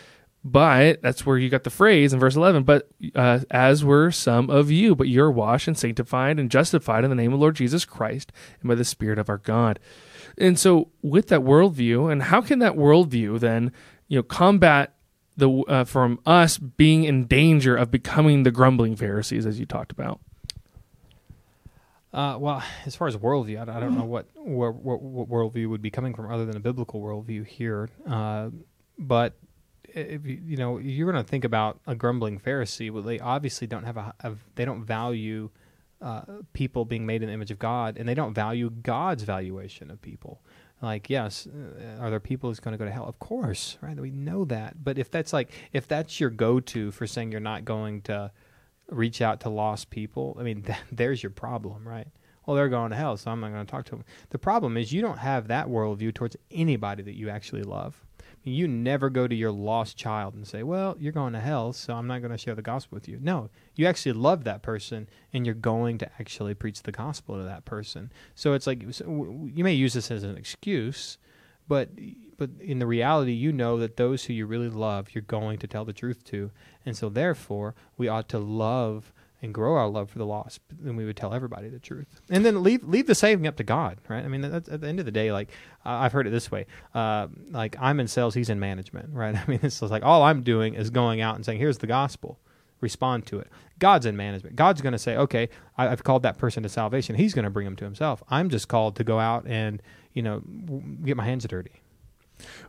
But 0.53 1.03
that's 1.03 1.27
where 1.27 1.37
you 1.39 1.49
got 1.49 1.65
the 1.65 1.71
phrase 1.71 2.13
in 2.13 2.21
verse 2.21 2.37
11. 2.37 2.63
But 2.63 2.89
uh, 3.15 3.41
as 3.51 3.85
were 3.85 4.11
some 4.11 4.51
of 4.51 4.71
you, 4.71 4.95
but 4.95 5.09
you're 5.09 5.31
washed 5.31 5.69
and 5.69 5.77
sanctified 5.77 6.39
and 6.39 6.51
justified 6.51 7.05
in 7.05 7.11
the 7.11 7.17
name 7.17 7.33
of 7.33 7.41
Lord 7.41 7.57
Jesus 7.57 7.85
Christ 7.85 8.33
and 8.61 8.69
by 8.69 8.75
the 8.75 8.85
Spirit 8.85 9.19
of 9.19 9.29
our 9.29 9.39
God. 9.39 9.79
And 10.37 10.59
so, 10.59 10.91
with 11.03 11.29
that 11.29 11.41
worldview, 11.41 12.11
and 12.11 12.23
how 12.25 12.41
can 12.41 12.61
that 12.61 12.75
worldview 12.75 13.41
then, 13.41 13.73
you 14.07 14.19
know, 14.19 14.23
combat 14.23 14.95
the 15.37 15.51
uh, 15.51 15.85
from 15.85 16.21
us 16.25 16.59
being 16.59 17.05
in 17.05 17.27
danger 17.27 17.77
of 17.77 17.91
becoming 17.91 18.45
the 18.45 18.51
grumbling 18.51 18.97
Pharisees, 18.97 19.47
as 19.47 19.59
you 19.59 19.67
talked 19.67 19.91
about? 19.91 20.21
Uh, 22.13 22.37
well, 22.39 22.63
as 22.87 22.97
far 22.97 23.07
as 23.07 23.17
worldview, 23.17 23.59
I, 23.59 23.77
I 23.77 23.81
don't 23.81 23.97
know 23.97 24.05
what, 24.05 24.27
what 24.35 24.75
what 24.75 25.29
worldview 25.29 25.69
would 25.69 25.83
be 25.83 25.91
coming 25.91 26.15
from 26.15 26.31
other 26.31 26.47
than 26.47 26.57
a 26.57 26.61
biblical 26.61 27.01
worldview 27.01 27.47
here. 27.47 27.91
Uh, 28.09 28.51
but 28.99 29.35
if 29.95 30.27
you, 30.27 30.41
you 30.45 30.57
know, 30.57 30.79
you're 30.79 31.11
going 31.11 31.23
to 31.23 31.29
think 31.29 31.45
about 31.45 31.81
a 31.87 31.95
grumbling 31.95 32.39
Pharisee. 32.39 32.91
Well, 32.91 33.03
they 33.03 33.19
obviously 33.19 33.67
don't 33.67 33.85
have 33.85 33.97
a, 33.97 34.15
a 34.21 34.35
they 34.55 34.65
don't 34.65 34.85
value 34.85 35.51
uh, 36.01 36.23
people 36.53 36.85
being 36.85 37.07
made 37.07 37.23
in 37.23 37.29
the 37.29 37.35
image 37.35 37.51
of 37.51 37.59
God, 37.59 37.97
and 37.97 38.09
they 38.09 38.15
don't 38.15 38.35
value 38.35 38.71
God's 38.71 39.23
valuation 39.25 39.91
of 39.91 40.01
people. 40.01 40.41
Like, 40.81 41.11
yes, 41.11 41.47
uh, 41.47 42.01
are 42.01 42.11
there 42.11 42.21
people 42.21 42.51
who's 42.51 42.61
going 42.61 42.73
to 42.73 42.79
go 42.79 42.85
to 42.85 42.91
hell? 42.91 43.07
Of 43.09 43.19
course, 43.19 43.79
right? 43.81 43.99
We 43.99 44.11
know 44.11 44.45
that. 44.45 44.85
But 44.85 44.99
if 44.99 45.11
that's 45.11 45.33
like, 45.33 45.51
if 45.73 45.89
that's 45.89 46.21
your 46.21 46.31
go-to 46.31 46.93
for 46.93 47.07
saying 47.07 47.33
you're 47.33 47.41
not 47.41 47.65
going 47.65 48.03
to 48.03 48.31
reach 48.89 49.21
out 49.21 49.41
to 49.41 49.49
lost 49.49 49.91
people, 49.91 50.37
I 50.39 50.45
mean, 50.45 50.63
th- 50.67 50.79
there's 50.93 51.23
your 51.23 51.31
problem, 51.31 51.87
right? 51.87 52.07
Well, 52.47 52.57
they're 52.57 52.69
going 52.69 52.91
to 52.91 52.97
hell, 52.97 53.17
so 53.17 53.31
I'm 53.31 53.41
not 53.41 53.53
going 53.53 53.67
to 53.67 53.71
talk 53.71 53.85
to 53.87 53.91
them. 53.91 54.05
The 54.31 54.39
problem 54.39 54.77
is 54.77 54.93
you 54.93 55.03
don't 55.03 55.19
have 55.19 55.49
that 55.49 55.67
worldview 55.67 56.15
towards 56.15 56.37
anybody 56.51 57.03
that 57.03 57.15
you 57.15 57.29
actually 57.29 57.63
love. 57.63 58.03
You 58.45 58.67
never 58.69 59.11
go 59.11 59.29
to 59.29 59.35
your 59.35 59.51
lost 59.51 59.97
child 59.97 60.35
and 60.35 60.47
say, 60.47 60.63
"Well, 60.63 60.97
you're 60.99 61.13
going 61.13 61.33
to 61.35 61.41
hell, 61.41 61.73
so 61.73 61.95
I'm 61.95 62.07
not 62.07 62.21
going 62.21 62.33
to 62.33 62.39
share 62.39 62.55
the 62.55 62.63
gospel 62.63 62.97
with 62.97 63.09
you." 63.09 63.19
No, 63.21 63.51
you 63.75 63.87
actually 63.87 64.13
love 64.13 64.45
that 64.45 64.63
person, 64.63 65.09
and 65.33 65.45
you're 65.45 65.55
going 65.55 65.99
to 65.99 66.11
actually 66.19 66.55
preach 66.55 66.83
the 66.83 66.93
gospel 66.93 67.37
to 67.37 67.43
that 67.43 67.65
person. 67.65 68.11
So 68.35 68.55
it's 68.55 68.67
like 68.67 68.83
you 68.83 69.65
may 69.65 69.75
use 69.75 69.95
this 69.95 70.11
as 70.11 70.23
an 70.23 70.37
excuse, 70.37 71.19
but 71.67 71.91
but 72.37 72.51
in 72.61 72.79
the 72.79 72.87
reality, 72.87 73.33
you 73.33 73.53
know 73.53 73.79
that 73.79 73.97
those 73.97 74.25
who 74.25 74.33
you 74.33 74.47
really 74.47 74.71
love, 74.71 75.09
you're 75.15 75.23
going 75.23 75.59
to 75.59 75.67
tell 75.67 75.85
the 75.85 75.93
truth 75.93 76.25
to, 76.25 76.51
and 76.87 76.97
so 76.97 77.09
therefore, 77.09 77.75
we 77.97 78.09
ought 78.09 78.29
to 78.31 78.39
love 78.39 79.13
and 79.41 79.55
grow 79.55 79.75
our 79.75 79.89
love 79.89 80.11
for 80.11 80.19
the 80.19 80.27
lost. 80.27 80.61
Then 80.81 80.97
we 80.97 81.05
would 81.05 81.17
tell 81.17 81.33
everybody 81.33 81.69
the 81.69 81.79
truth, 81.79 82.21
and 82.31 82.45
then 82.45 82.63
leave 82.63 82.83
leave 82.85 83.07
the 83.07 83.15
saving 83.15 83.47
up 83.47 83.57
to 83.57 83.65
God, 83.65 83.99
right? 84.09 84.25
I 84.25 84.29
mean, 84.29 84.45
at 84.45 84.65
the 84.65 84.87
end 84.87 84.99
of 84.99 85.07
the 85.07 85.13
day, 85.13 85.33
like 85.33 85.51
I've 85.85 86.13
heard 86.13 86.27
it 86.27 86.31
this 86.31 86.51
way: 86.51 86.67
uh, 86.95 87.29
like 87.51 87.77
I'm 87.81 88.01
in 88.01 88.09
sales, 88.09 88.35
he's 88.35 88.51
in 88.51 88.59
management, 88.61 89.11
right? 89.13 89.37
I 89.49 89.51
mean, 89.51 89.61
it's 89.63 89.81
like 89.83 90.03
all 90.03 90.23
I'm 90.23 90.43
doing 90.43 90.75
is 90.75 90.91
going 90.91 91.21
out 91.21 91.37
and 91.37 91.45
saying, 91.45 91.59
"Here's 91.59 91.79
the 91.79 91.87
gospel." 91.87 92.39
Respond 92.81 93.27
to 93.27 93.41
it. 93.41 93.49
God's 93.81 94.07
in 94.07 94.17
management. 94.17 94.55
God's 94.55 94.81
going 94.81 94.93
to 94.93 95.01
say, 95.01 95.17
"Okay, 95.17 95.49
I, 95.77 95.89
I've 95.89 96.05
called 96.05 96.23
that 96.23 96.39
person 96.39 96.63
to 96.63 96.69
salvation. 96.69 97.17
He's 97.17 97.35
going 97.35 97.45
to 97.45 97.51
bring 97.51 97.67
him 97.67 97.75
to 97.75 97.85
Himself. 97.85 98.23
I'm 98.29 98.51
just 98.51 98.69
called 98.69 98.95
to 98.97 99.05
go 99.05 99.19
out 99.19 99.47
and 99.49 99.83
you 100.15 100.23
know 100.23 100.43
get 101.05 101.17
my 101.17 101.25
hands 101.25 101.45
dirty." 101.45 101.83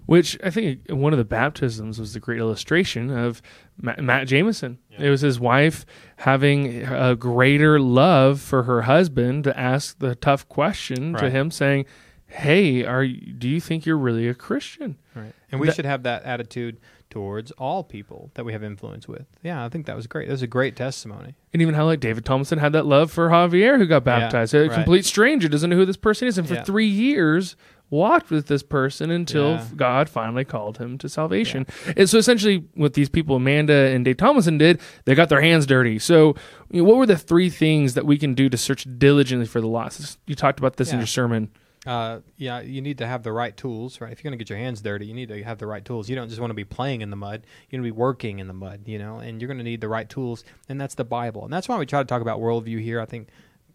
Which 0.06 0.38
I 0.44 0.50
think 0.50 0.90
one 0.90 1.14
of 1.14 1.20
the 1.20 1.26
baptisms 1.26 2.00
was 2.00 2.14
the 2.14 2.20
great 2.20 2.40
illustration 2.40 3.10
of 3.12 3.42
Matt, 3.80 4.04
Matt 4.04 4.28
Jameson. 4.28 4.80
Yeah. 4.90 5.04
It 5.04 5.10
was 5.10 5.22
his 5.22 5.40
wife 5.40 5.86
having 6.18 6.84
a 6.84 7.16
greater 7.16 7.80
love 7.80 8.42
for 8.42 8.64
her 8.64 8.84
husband 8.84 9.44
to 9.46 9.58
ask 9.60 10.00
the 10.00 10.16
tough 10.16 10.48
question 10.50 11.14
to 11.16 11.30
him, 11.30 11.52
saying, 11.52 11.86
hey, 12.26 12.84
are 12.86 13.04
you, 13.04 13.34
do 13.34 13.48
you 13.50 13.60
think 13.60 13.86
you're 13.86 13.98
really 13.98 14.28
a 14.28 14.34
Christian? 14.36 14.98
Right. 15.16 15.34
And 15.52 15.60
we 15.62 15.68
That- 15.68 15.76
should 15.76 15.86
have 15.86 16.04
that 16.04 16.24
attitude 16.24 16.80
towards 17.10 17.50
all 17.54 17.84
people 17.84 18.30
that 18.36 18.46
we 18.46 18.54
have 18.54 18.64
influence 18.64 19.08
with. 19.08 19.26
Yeah, 19.42 19.66
I 19.66 19.70
think 19.70 19.88
that 19.88 19.96
was 19.96 20.06
great. 20.06 20.28
That 20.28 20.34
was 20.34 20.44
a 20.44 20.48
great 20.48 20.76
testimony. 20.76 21.34
And 21.54 21.62
even 21.64 21.74
how 21.74 21.86
like 21.86 22.00
David 22.00 22.24
Thomason 22.24 22.60
had 22.60 22.74
that 22.74 22.86
love 22.86 23.12
for 23.12 23.30
Javier 23.30 23.80
who 23.80 23.88
got 23.88 24.04
Yeah, 24.06 24.20
baptized. 24.20 24.54
A 24.54 24.68
right. 24.68 24.72
complete 24.72 25.06
stranger 25.06 25.48
doesn't 25.50 25.72
know 25.72 25.76
who 25.76 25.86
this 25.88 25.98
person 25.98 26.28
is, 26.28 26.38
and 26.38 26.48
for 26.48 26.54
Yeah. 26.54 26.64
three 26.64 26.86
years 26.86 27.56
walked 27.90 28.30
with 28.30 28.48
this 28.48 28.64
person 28.64 29.10
until 29.10 29.52
Yeah. 29.52 29.66
God 29.76 30.10
finally 30.10 30.46
called 30.46 30.78
him 30.78 30.98
to 31.00 31.10
salvation. 31.10 31.66
And 31.98 32.10
so 32.10 32.18
essentially, 32.18 32.64
what 32.76 32.94
these 32.94 33.10
people, 33.10 33.36
Amanda 33.38 33.74
and 33.74 34.06
Dave 34.06 34.18
Thomason, 34.18 34.58
did, 34.58 34.80
they 35.06 35.16
got 35.16 35.30
their 35.30 35.42
hands 35.42 35.66
dirty. 35.66 36.00
So, 36.00 36.36
you 36.72 36.82
know, 36.82 36.90
what 36.90 36.98
were 36.98 37.06
the 37.06 37.18
three 37.18 37.50
things 37.50 37.96
that 37.96 38.06
we 38.06 38.18
can 38.18 38.34
do 38.34 38.50
to 38.50 38.58
search 38.58 38.86
diligently 38.98 39.48
for 39.48 39.62
the 39.62 39.68
lost? 39.68 40.20
You 40.28 40.36
talked 40.36 40.60
about 40.60 40.78
this 40.78 40.92
in 40.92 41.00
your 41.00 41.08
sermon. 41.08 41.50
Uh, 41.88 42.20
yeah, 42.36 42.60
you 42.60 42.82
need 42.82 42.98
to 42.98 43.08
have 43.08 43.24
the 43.24 43.32
right 43.32 43.56
tools, 43.56 44.02
right? 44.02 44.12
If 44.12 44.22
you're 44.22 44.30
going 44.30 44.38
to 44.38 44.44
get 44.44 44.50
your 44.50 44.60
hands 44.60 44.82
dirty, 44.82 45.06
you 45.06 45.14
need 45.14 45.30
to 45.30 45.42
have 45.44 45.60
the 45.60 45.66
right 45.66 45.84
tools. 45.84 46.10
You 46.10 46.16
don't 46.16 46.28
just 46.28 46.42
want 46.42 46.52
to 46.52 46.56
be 46.56 46.66
playing 46.66 47.02
in 47.02 47.10
the 47.10 47.16
mud. 47.16 47.42
You're 47.70 47.80
going 47.80 47.90
to 47.90 47.94
be 47.94 47.98
working 47.98 48.40
in 48.40 48.48
the 48.48 48.54
mud, 48.54 48.82
you 48.86 49.00
know, 49.00 49.20
and 49.20 49.42
you're 49.42 49.48
going 49.48 49.60
to 49.60 49.64
need 49.64 49.80
the 49.80 49.88
right 49.88 50.08
tools, 50.08 50.44
and 50.68 50.80
that's 50.80 50.96
the 50.96 51.06
Bible. 51.06 51.46
And 51.46 51.54
that's 51.54 51.70
why 51.70 51.78
we 51.78 51.86
try 51.86 52.02
to 52.02 52.06
talk 52.06 52.22
about 52.22 52.40
worldview 52.40 52.82
here. 52.82 53.00
I 53.00 53.06
think 53.06 53.30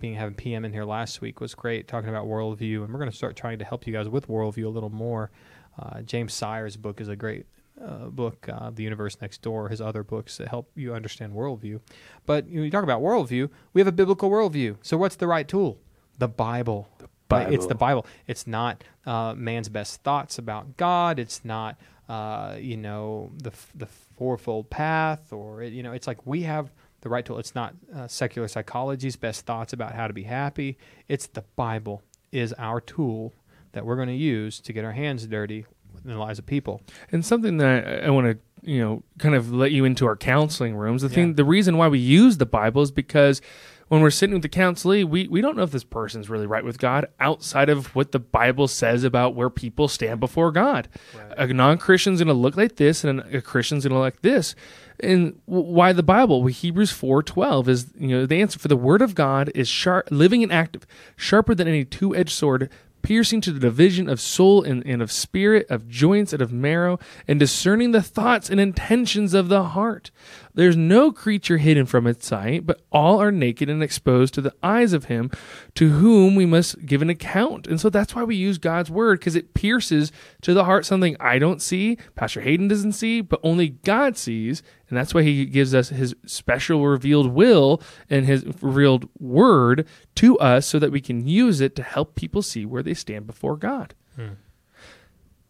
being 0.04 0.16
having 0.16 0.34
PM 0.34 0.66
in 0.66 0.72
here 0.74 0.84
last 0.84 1.22
week 1.22 1.40
was 1.40 1.54
great, 1.54 1.88
talking 1.88 2.10
about 2.10 2.26
worldview, 2.26 2.84
and 2.84 2.92
we're 2.92 2.98
going 2.98 3.10
to 3.10 3.16
start 3.16 3.36
trying 3.36 3.58
to 3.58 3.64
help 3.64 3.86
you 3.86 3.92
guys 3.94 4.06
with 4.06 4.28
worldview 4.28 4.66
a 4.66 4.68
little 4.68 4.90
more. 4.90 5.30
Uh, 5.78 6.02
James 6.02 6.34
Sire's 6.34 6.76
book 6.76 7.00
is 7.00 7.08
a 7.08 7.16
great 7.16 7.46
uh, 7.82 8.08
book, 8.08 8.46
uh, 8.52 8.68
The 8.68 8.82
Universe 8.82 9.16
Next 9.22 9.40
Door, 9.40 9.70
his 9.70 9.80
other 9.80 10.02
books 10.04 10.36
that 10.36 10.48
help 10.48 10.70
you 10.74 10.92
understand 10.92 11.32
worldview. 11.32 11.80
But 12.26 12.46
you, 12.50 12.58
know, 12.58 12.64
you 12.66 12.70
talk 12.70 12.82
about 12.82 13.00
worldview, 13.00 13.48
we 13.72 13.80
have 13.80 13.88
a 13.88 13.92
biblical 13.92 14.28
worldview. 14.28 14.76
So 14.82 14.98
what's 14.98 15.16
the 15.16 15.26
right 15.26 15.48
tool? 15.48 15.78
The 16.18 16.28
Bible. 16.28 16.86
Right? 17.30 17.50
It's 17.50 17.66
the 17.66 17.74
Bible. 17.74 18.04
It's 18.26 18.46
not 18.46 18.84
uh, 19.06 19.32
man's 19.34 19.70
best 19.70 20.02
thoughts 20.02 20.36
about 20.36 20.76
God. 20.76 21.18
It's 21.18 21.46
not 21.46 21.80
uh, 22.10 22.56
you 22.60 22.76
know 22.76 23.32
the 23.42 23.52
the 23.74 23.86
fourfold 23.86 24.68
path, 24.68 25.32
or 25.32 25.62
you 25.62 25.82
know, 25.82 25.92
it's 25.92 26.06
like 26.06 26.26
we 26.26 26.42
have 26.42 26.70
the 27.04 27.08
right 27.08 27.24
tool. 27.24 27.38
It's 27.38 27.54
not 27.54 27.74
uh, 27.94 28.08
secular 28.08 28.48
psychology's 28.48 29.14
best 29.14 29.46
thoughts 29.46 29.72
about 29.72 29.92
how 29.94 30.08
to 30.08 30.12
be 30.12 30.24
happy. 30.24 30.76
It's 31.06 31.28
the 31.28 31.44
Bible 31.54 32.02
is 32.32 32.52
our 32.54 32.80
tool 32.80 33.32
that 33.72 33.86
we're 33.86 33.94
going 33.96 34.08
to 34.08 34.14
use 34.14 34.58
to 34.60 34.72
get 34.72 34.84
our 34.84 34.92
hands 34.92 35.24
dirty 35.26 35.64
in 36.04 36.10
the 36.10 36.18
lives 36.18 36.38
of 36.40 36.46
people. 36.46 36.80
And 37.12 37.24
something 37.24 37.58
that 37.58 37.86
I, 37.86 38.06
I 38.06 38.10
want 38.10 38.26
to, 38.26 38.68
you 38.68 38.80
know, 38.80 39.02
kind 39.18 39.34
of 39.34 39.52
let 39.52 39.70
you 39.70 39.84
into 39.84 40.06
our 40.06 40.16
counseling 40.16 40.74
rooms. 40.74 41.02
The 41.02 41.08
Yeah. 41.08 41.14
thing, 41.14 41.34
the 41.34 41.44
reason 41.44 41.76
why 41.76 41.86
we 41.88 41.98
use 42.00 42.38
the 42.38 42.46
Bible 42.46 42.82
is 42.82 42.90
because 42.90 43.40
when 43.88 44.00
we're 44.00 44.10
sitting 44.10 44.34
with 44.34 44.42
the 44.42 44.48
counselee, 44.48 45.04
we, 45.04 45.28
we 45.28 45.40
don't 45.40 45.56
know 45.56 45.62
if 45.62 45.70
this 45.70 45.84
person's 45.84 46.30
really 46.30 46.46
right 46.46 46.64
with 46.64 46.78
God 46.78 47.06
outside 47.20 47.68
of 47.68 47.94
what 47.94 48.12
the 48.12 48.18
Bible 48.18 48.68
says 48.68 49.04
about 49.04 49.34
where 49.34 49.50
people 49.50 49.88
stand 49.88 50.20
before 50.20 50.50
God. 50.50 50.88
A 51.36 51.46
non 51.46 51.78
Christian's 51.78 52.20
going 52.20 52.28
to 52.28 52.34
look 52.34 52.56
like 52.56 52.76
this, 52.76 53.04
and 53.04 53.20
a 53.20 53.42
Christian's 53.42 53.84
going 53.84 53.90
to 53.90 53.98
look 53.98 54.14
like 54.14 54.22
this. 54.22 54.54
And 55.00 55.40
why 55.46 55.92
the 55.92 56.02
Bible? 56.02 56.40
Well, 56.42 56.52
Hebrews 56.52 56.92
four 56.92 57.22
twelve 57.22 57.68
is 57.68 57.92
you 57.98 58.08
know 58.08 58.26
the 58.26 58.40
answer 58.40 58.58
for 58.58 58.68
the 58.68 58.76
Word 58.76 59.02
of 59.02 59.14
God 59.14 59.50
is 59.54 59.66
sharp, 59.66 60.08
living 60.10 60.42
and 60.42 60.52
active, 60.52 60.86
sharper 61.16 61.54
than 61.54 61.66
any 61.66 61.84
two 61.84 62.14
edged 62.14 62.30
sword, 62.30 62.70
piercing 63.02 63.40
to 63.42 63.52
the 63.52 63.60
division 63.60 64.08
of 64.08 64.20
soul 64.20 64.62
and, 64.62 64.84
and 64.86 65.02
of 65.02 65.12
spirit, 65.12 65.66
of 65.68 65.88
joints 65.88 66.32
and 66.32 66.40
of 66.40 66.52
marrow, 66.52 66.98
and 67.26 67.40
discerning 67.40 67.90
the 67.90 68.02
thoughts 68.02 68.48
and 68.48 68.60
intentions 68.60 69.34
of 69.34 69.48
the 69.48 69.64
heart. 69.64 70.10
There's 70.56 70.76
no 70.76 71.10
creature 71.10 71.58
hidden 71.58 71.84
from 71.84 72.06
its 72.06 72.26
sight, 72.26 72.64
but 72.64 72.80
all 72.92 73.20
are 73.20 73.32
naked 73.32 73.68
and 73.68 73.82
exposed 73.82 74.34
to 74.34 74.40
the 74.40 74.54
eyes 74.62 74.92
of 74.92 75.06
him 75.06 75.32
to 75.74 75.88
whom 75.88 76.36
we 76.36 76.46
must 76.46 76.86
give 76.86 77.02
an 77.02 77.10
account. 77.10 77.66
And 77.66 77.80
so 77.80 77.90
that's 77.90 78.14
why 78.14 78.22
we 78.22 78.36
use 78.36 78.58
God's 78.58 78.88
word, 78.88 79.18
because 79.18 79.34
it 79.34 79.54
pierces 79.54 80.12
to 80.42 80.54
the 80.54 80.64
heart 80.64 80.86
something 80.86 81.16
I 81.18 81.40
don't 81.40 81.60
see, 81.60 81.98
Pastor 82.14 82.40
Hayden 82.40 82.68
doesn't 82.68 82.92
see, 82.92 83.20
but 83.20 83.40
only 83.42 83.70
God 83.70 84.16
sees. 84.16 84.62
And 84.88 84.96
that's 84.96 85.12
why 85.12 85.22
he 85.22 85.44
gives 85.44 85.74
us 85.74 85.88
his 85.88 86.14
special 86.24 86.86
revealed 86.86 87.32
will 87.32 87.82
and 88.08 88.24
his 88.24 88.44
revealed 88.62 89.08
word 89.18 89.88
to 90.14 90.38
us 90.38 90.66
so 90.66 90.78
that 90.78 90.92
we 90.92 91.00
can 91.00 91.26
use 91.26 91.60
it 91.60 91.74
to 91.74 91.82
help 91.82 92.14
people 92.14 92.42
see 92.42 92.64
where 92.64 92.82
they 92.82 92.94
stand 92.94 93.26
before 93.26 93.56
God. 93.56 93.92
Hmm. 94.14 94.34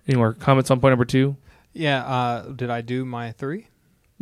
Any 0.08 0.16
more 0.16 0.32
comments 0.32 0.70
on 0.70 0.80
point 0.80 0.92
number 0.92 1.04
two? 1.04 1.36
Yeah. 1.74 2.04
Uh, 2.04 2.52
did 2.52 2.70
I 2.70 2.80
do 2.80 3.04
my 3.04 3.32
three? 3.32 3.68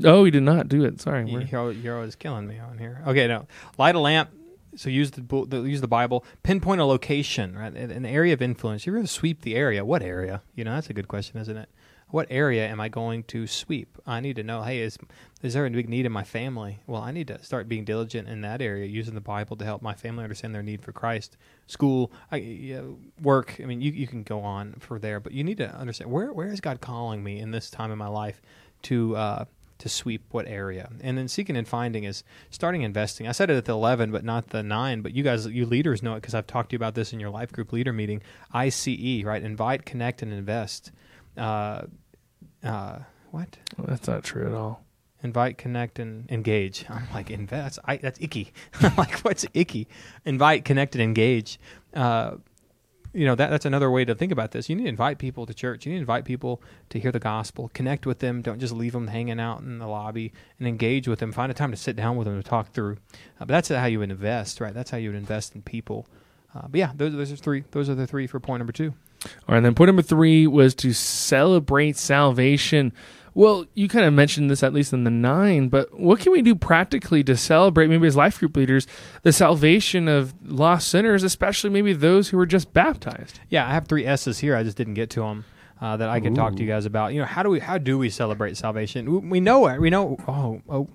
Oh, 0.04 0.24
he 0.24 0.30
did 0.30 0.42
not 0.42 0.68
do 0.68 0.84
it. 0.84 1.00
Sorry. 1.00 1.24
We're- 1.24 1.46
You're, 1.50 1.60
always- 1.60 1.78
you're 1.78 1.96
always 1.96 2.14
killing 2.16 2.46
me 2.46 2.58
on 2.58 2.78
here. 2.78 3.02
Okay, 3.06 3.26
no. 3.26 3.46
Light 3.78 3.94
a 3.94 3.98
lamp. 4.00 4.30
So 4.74 4.88
use 4.88 5.10
the, 5.10 5.20
bu- 5.20 5.44
the 5.46 5.60
use 5.62 5.82
the 5.82 5.86
Bible. 5.88 6.24
Pinpoint 6.42 6.80
a 6.80 6.86
location, 6.86 7.54
right? 7.58 7.74
An 7.74 7.90
an 7.90 8.06
area 8.06 8.32
of 8.32 8.40
influence. 8.40 8.86
You're 8.86 8.94
going 8.94 9.04
to 9.06 9.12
sweep 9.12 9.42
the 9.42 9.54
area. 9.54 9.84
What 9.84 10.02
area? 10.02 10.40
You 10.54 10.64
know, 10.64 10.74
that's 10.74 10.88
a 10.88 10.94
good 10.94 11.08
question, 11.08 11.38
isn't 11.38 11.56
it? 11.58 11.68
What 12.08 12.26
area 12.30 12.66
am 12.66 12.80
I 12.80 12.88
going 12.88 13.24
to 13.24 13.46
sweep? 13.46 13.98
I 14.06 14.20
need 14.20 14.36
to 14.36 14.42
know. 14.42 14.62
Hey, 14.62 14.78
is 14.80 14.96
is 15.42 15.52
there 15.52 15.66
a 15.66 15.70
big 15.70 15.90
need 15.90 16.06
in 16.06 16.12
my 16.12 16.24
family? 16.24 16.80
Well, 16.86 17.02
I 17.02 17.10
need 17.10 17.28
to 17.28 17.42
start 17.44 17.68
being 17.68 17.84
diligent 17.84 18.28
in 18.28 18.40
that 18.42 18.62
area, 18.62 18.86
using 18.86 19.14
the 19.14 19.20
Bible 19.20 19.56
to 19.56 19.64
help 19.66 19.82
my 19.82 19.92
family 19.92 20.22
understand 20.24 20.54
their 20.54 20.62
need 20.62 20.80
for 20.82 20.92
Christ. 20.92 21.36
School, 21.66 22.10
I, 22.30 22.36
you 22.36 22.74
know, 22.76 22.98
work. 23.20 23.56
I 23.62 23.66
mean, 23.66 23.82
you 23.82 23.92
you 23.92 24.06
can 24.06 24.22
go 24.22 24.40
on 24.40 24.76
for 24.78 24.98
there, 24.98 25.20
but 25.20 25.32
you 25.32 25.44
need 25.44 25.58
to 25.58 25.70
understand 25.74 26.10
where 26.10 26.32
where 26.32 26.48
is 26.48 26.62
God 26.62 26.80
calling 26.80 27.22
me 27.22 27.40
in 27.40 27.50
this 27.50 27.68
time 27.68 27.90
in 27.92 27.98
my 27.98 28.08
life 28.08 28.40
to 28.84 29.16
uh, 29.16 29.44
to 29.82 29.88
sweep 29.88 30.22
what 30.30 30.46
area. 30.46 30.88
And 31.00 31.18
then 31.18 31.26
seeking 31.26 31.56
and 31.56 31.66
finding 31.66 32.04
is 32.04 32.22
starting 32.50 32.82
investing. 32.82 33.26
I 33.26 33.32
said 33.32 33.50
it 33.50 33.56
at 33.56 33.64
the 33.64 33.72
11, 33.72 34.12
but 34.12 34.24
not 34.24 34.50
the 34.50 34.62
9. 34.62 35.02
But 35.02 35.12
you 35.12 35.24
guys, 35.24 35.44
you 35.46 35.66
leaders 35.66 36.04
know 36.04 36.12
it 36.12 36.20
because 36.20 36.34
I've 36.34 36.46
talked 36.46 36.70
to 36.70 36.74
you 36.74 36.76
about 36.76 36.94
this 36.94 37.12
in 37.12 37.18
your 37.18 37.30
life 37.30 37.50
group 37.50 37.72
leader 37.72 37.92
meeting. 37.92 38.22
ICE, 38.52 39.24
right? 39.24 39.42
Invite, 39.42 39.84
connect, 39.84 40.22
and 40.22 40.32
invest. 40.32 40.92
Uh, 41.36 41.82
uh, 42.62 43.00
what? 43.32 43.58
That's 43.76 44.06
not 44.06 44.22
true 44.22 44.46
at 44.46 44.52
all. 44.52 44.84
Invite, 45.24 45.58
connect, 45.58 45.98
and 45.98 46.30
engage. 46.30 46.86
I'm 46.88 47.08
like, 47.12 47.32
invest. 47.32 47.80
I, 47.84 47.96
that's 47.96 48.20
icky. 48.20 48.52
I'm 48.80 48.94
like, 48.94 49.18
what's 49.20 49.44
icky? 49.52 49.88
Invite, 50.24 50.64
connect, 50.64 50.94
and 50.94 51.02
engage. 51.02 51.58
Uh, 51.92 52.36
you 53.12 53.26
know 53.26 53.34
that 53.34 53.50
that's 53.50 53.66
another 53.66 53.90
way 53.90 54.04
to 54.04 54.14
think 54.14 54.32
about 54.32 54.52
this. 54.52 54.68
You 54.68 54.76
need 54.76 54.84
to 54.84 54.88
invite 54.88 55.18
people 55.18 55.46
to 55.46 55.54
church. 55.54 55.84
You 55.84 55.92
need 55.92 55.98
to 55.98 56.02
invite 56.02 56.24
people 56.24 56.62
to 56.90 56.98
hear 56.98 57.12
the 57.12 57.18
gospel. 57.18 57.70
Connect 57.74 58.06
with 58.06 58.20
them. 58.20 58.42
Don't 58.42 58.58
just 58.58 58.72
leave 58.72 58.92
them 58.92 59.08
hanging 59.08 59.40
out 59.40 59.60
in 59.60 59.78
the 59.78 59.86
lobby 59.86 60.32
and 60.58 60.66
engage 60.66 61.06
with 61.06 61.18
them. 61.18 61.32
Find 61.32 61.50
a 61.50 61.54
time 61.54 61.70
to 61.70 61.76
sit 61.76 61.96
down 61.96 62.16
with 62.16 62.26
them 62.26 62.40
to 62.40 62.48
talk 62.48 62.72
through. 62.72 62.96
Uh, 63.12 63.40
but 63.40 63.48
that's 63.48 63.68
how 63.68 63.86
you 63.86 64.02
invest, 64.02 64.60
right? 64.60 64.72
That's 64.74 64.90
how 64.90 64.98
you 64.98 65.10
would 65.10 65.18
invest 65.18 65.54
in 65.54 65.62
people. 65.62 66.06
Uh, 66.54 66.68
but 66.68 66.78
yeah, 66.78 66.92
those, 66.94 67.12
those 67.12 67.32
are 67.32 67.36
three. 67.36 67.64
Those 67.70 67.88
are 67.88 67.94
the 67.94 68.06
three 68.06 68.26
for 68.26 68.40
point 68.40 68.60
number 68.60 68.72
two. 68.72 68.94
All 69.48 69.54
right, 69.54 69.60
then 69.60 69.74
point 69.74 69.88
number 69.88 70.02
three 70.02 70.46
was 70.46 70.74
to 70.76 70.92
celebrate 70.92 71.96
salvation. 71.96 72.92
Well, 73.34 73.64
you 73.74 73.88
kind 73.88 74.04
of 74.04 74.12
mentioned 74.12 74.50
this 74.50 74.62
at 74.62 74.74
least 74.74 74.92
in 74.92 75.04
the 75.04 75.10
nine, 75.10 75.68
but 75.68 75.98
what 75.98 76.20
can 76.20 76.32
we 76.32 76.42
do 76.42 76.54
practically 76.54 77.24
to 77.24 77.36
celebrate, 77.36 77.86
maybe 77.88 78.06
as 78.06 78.16
life 78.16 78.38
group 78.38 78.56
leaders, 78.56 78.86
the 79.22 79.32
salvation 79.32 80.06
of 80.06 80.34
lost 80.44 80.88
sinners, 80.88 81.22
especially 81.22 81.70
maybe 81.70 81.94
those 81.94 82.28
who 82.28 82.36
were 82.36 82.46
just 82.46 82.72
baptized? 82.74 83.40
Yeah, 83.48 83.66
I 83.66 83.72
have 83.72 83.86
three 83.86 84.04
S's 84.04 84.38
here. 84.38 84.54
I 84.54 84.62
just 84.62 84.76
didn't 84.76 84.94
get 84.94 85.10
to 85.10 85.20
them. 85.20 85.44
Uh, 85.80 85.96
that 85.96 86.08
I 86.08 86.20
could 86.20 86.36
talk 86.36 86.54
to 86.54 86.62
you 86.62 86.68
guys 86.68 86.86
about. 86.86 87.12
You 87.12 87.18
know, 87.18 87.26
how 87.26 87.42
do 87.42 87.50
we 87.50 87.58
how 87.58 87.76
do 87.76 87.98
we 87.98 88.08
celebrate 88.08 88.56
salvation? 88.56 89.10
We, 89.10 89.18
we 89.30 89.40
know 89.40 89.66
it. 89.66 89.80
We 89.80 89.90
know. 89.90 90.16
Oh, 90.28 90.62
oh, 90.68 90.88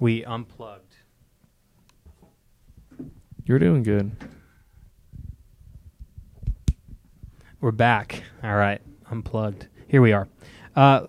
we 0.00 0.24
unplugged. 0.24 0.96
You're 3.44 3.60
doing 3.60 3.84
good. 3.84 4.10
We're 7.60 7.70
back. 7.70 8.24
All 8.42 8.56
right, 8.56 8.80
unplugged. 9.08 9.68
Here 9.86 10.02
we 10.02 10.12
are. 10.12 10.26
Uh, 10.80 11.06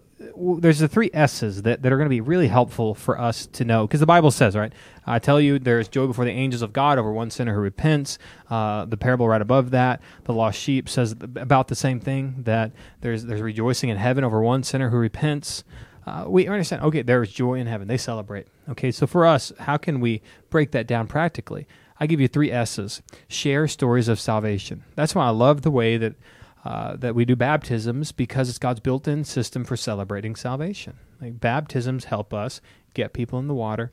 there's 0.60 0.80
the 0.80 0.88
three 0.90 1.10
S's 1.14 1.62
that, 1.62 1.82
that 1.82 1.94
are 1.94 1.96
going 1.96 2.08
to 2.08 2.10
be 2.10 2.20
really 2.20 2.50
helpful 2.50 2.94
for 2.94 3.18
us 3.18 3.46
to 3.48 3.64
know 3.64 3.88
because 3.88 4.02
the 4.02 4.06
Bible 4.06 4.30
says, 4.30 4.54
right? 4.54 4.74
I 5.08 5.18
tell 5.18 5.40
you, 5.40 5.60
there's 5.60 5.88
joy 5.88 6.08
before 6.08 6.26
the 6.26 6.32
angels 6.32 6.62
of 6.62 6.74
God 6.74 7.00
over 7.00 7.14
one 7.14 7.32
sinner 7.32 7.54
who 7.54 7.62
repents. 7.62 8.18
Uh, 8.50 8.84
the 8.84 8.98
parable 8.98 9.30
right 9.30 9.42
above 9.42 9.72
that, 9.72 10.02
the 10.26 10.34
lost 10.34 10.60
sheep, 10.60 10.90
says 10.90 11.14
about 11.22 11.70
the 11.70 11.76
same 11.76 12.02
thing 12.02 12.36
that 12.40 12.74
there's 13.00 13.24
there's 13.24 13.40
rejoicing 13.40 13.90
in 13.90 13.96
heaven 13.96 14.26
over 14.26 14.42
one 14.42 14.62
sinner 14.64 14.90
who 14.90 14.98
repents. 14.98 15.64
Uh, 16.06 16.26
we 16.28 16.50
understand. 16.50 16.84
Okay, 16.84 17.02
there's 17.02 17.32
joy 17.32 17.54
in 17.54 17.68
heaven. 17.68 17.88
They 17.88 17.98
celebrate. 17.98 18.48
Okay, 18.68 18.92
so 18.92 19.08
for 19.08 19.26
us, 19.26 19.54
how 19.58 19.78
can 19.78 20.02
we 20.02 20.22
break 20.50 20.72
that 20.72 20.86
down 20.86 21.08
practically? 21.08 21.66
I 21.98 22.08
give 22.08 22.20
you 22.20 22.28
three 22.28 22.52
S's. 22.52 23.02
Share 23.30 23.70
stories 23.70 24.10
of 24.10 24.20
salvation. 24.20 24.84
That's 24.96 25.16
why 25.16 25.28
I 25.28 25.30
love 25.30 25.62
the 25.62 25.72
way 25.72 25.96
that 25.96 26.16
uh, 26.64 26.96
that 26.98 27.16
we 27.16 27.26
do 27.26 27.36
baptisms 27.36 28.12
because 28.12 28.50
it's 28.50 28.60
God's 28.60 28.80
built-in 28.80 29.24
system 29.24 29.64
for 29.64 29.76
celebrating 29.76 30.36
salvation. 30.36 30.98
Like 31.22 31.40
baptisms 31.40 32.06
help 32.06 32.34
us 32.34 32.62
get 32.94 33.14
people 33.14 33.40
in 33.40 33.48
the 33.48 33.54
water 33.54 33.92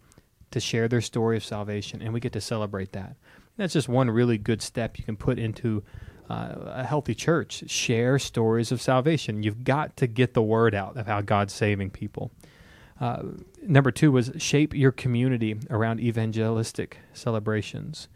to 0.51 0.61
share 0.61 0.89
their 0.89 1.01
story 1.01 1.37
of 1.37 1.45
salvation, 1.45 2.03
and 2.03 2.13
we 2.13 2.21
get 2.21 2.33
to 2.33 2.41
celebrate 2.41 2.93
that. 2.93 3.17
That's 3.57 3.73
just 3.73 3.89
one 3.89 4.11
really 4.11 4.39
good 4.39 4.63
step 4.63 4.99
you 4.99 5.05
can 5.05 5.17
put 5.17 5.39
into 5.39 5.83
uh, 6.31 6.55
a 6.67 6.85
healthy 6.85 7.15
church. 7.15 7.65
Share 7.71 8.19
stories 8.19 8.71
of 8.71 8.81
salvation. 8.81 9.43
You've 9.43 9.65
got 9.65 9.97
to 9.97 10.07
get 10.07 10.35
the 10.35 10.43
word 10.43 10.75
out 10.75 10.97
of 10.97 11.07
how 11.07 11.23
God's 11.23 11.53
saving 11.55 11.91
people. 11.91 12.31
Uh, 13.01 13.23
number 13.63 13.91
two 13.91 14.13
was 14.13 14.33
shape 14.39 14.75
your 14.75 14.93
community 14.93 15.57
around 15.71 16.01
evangelistic 16.01 16.99
celebrations. 17.15 18.09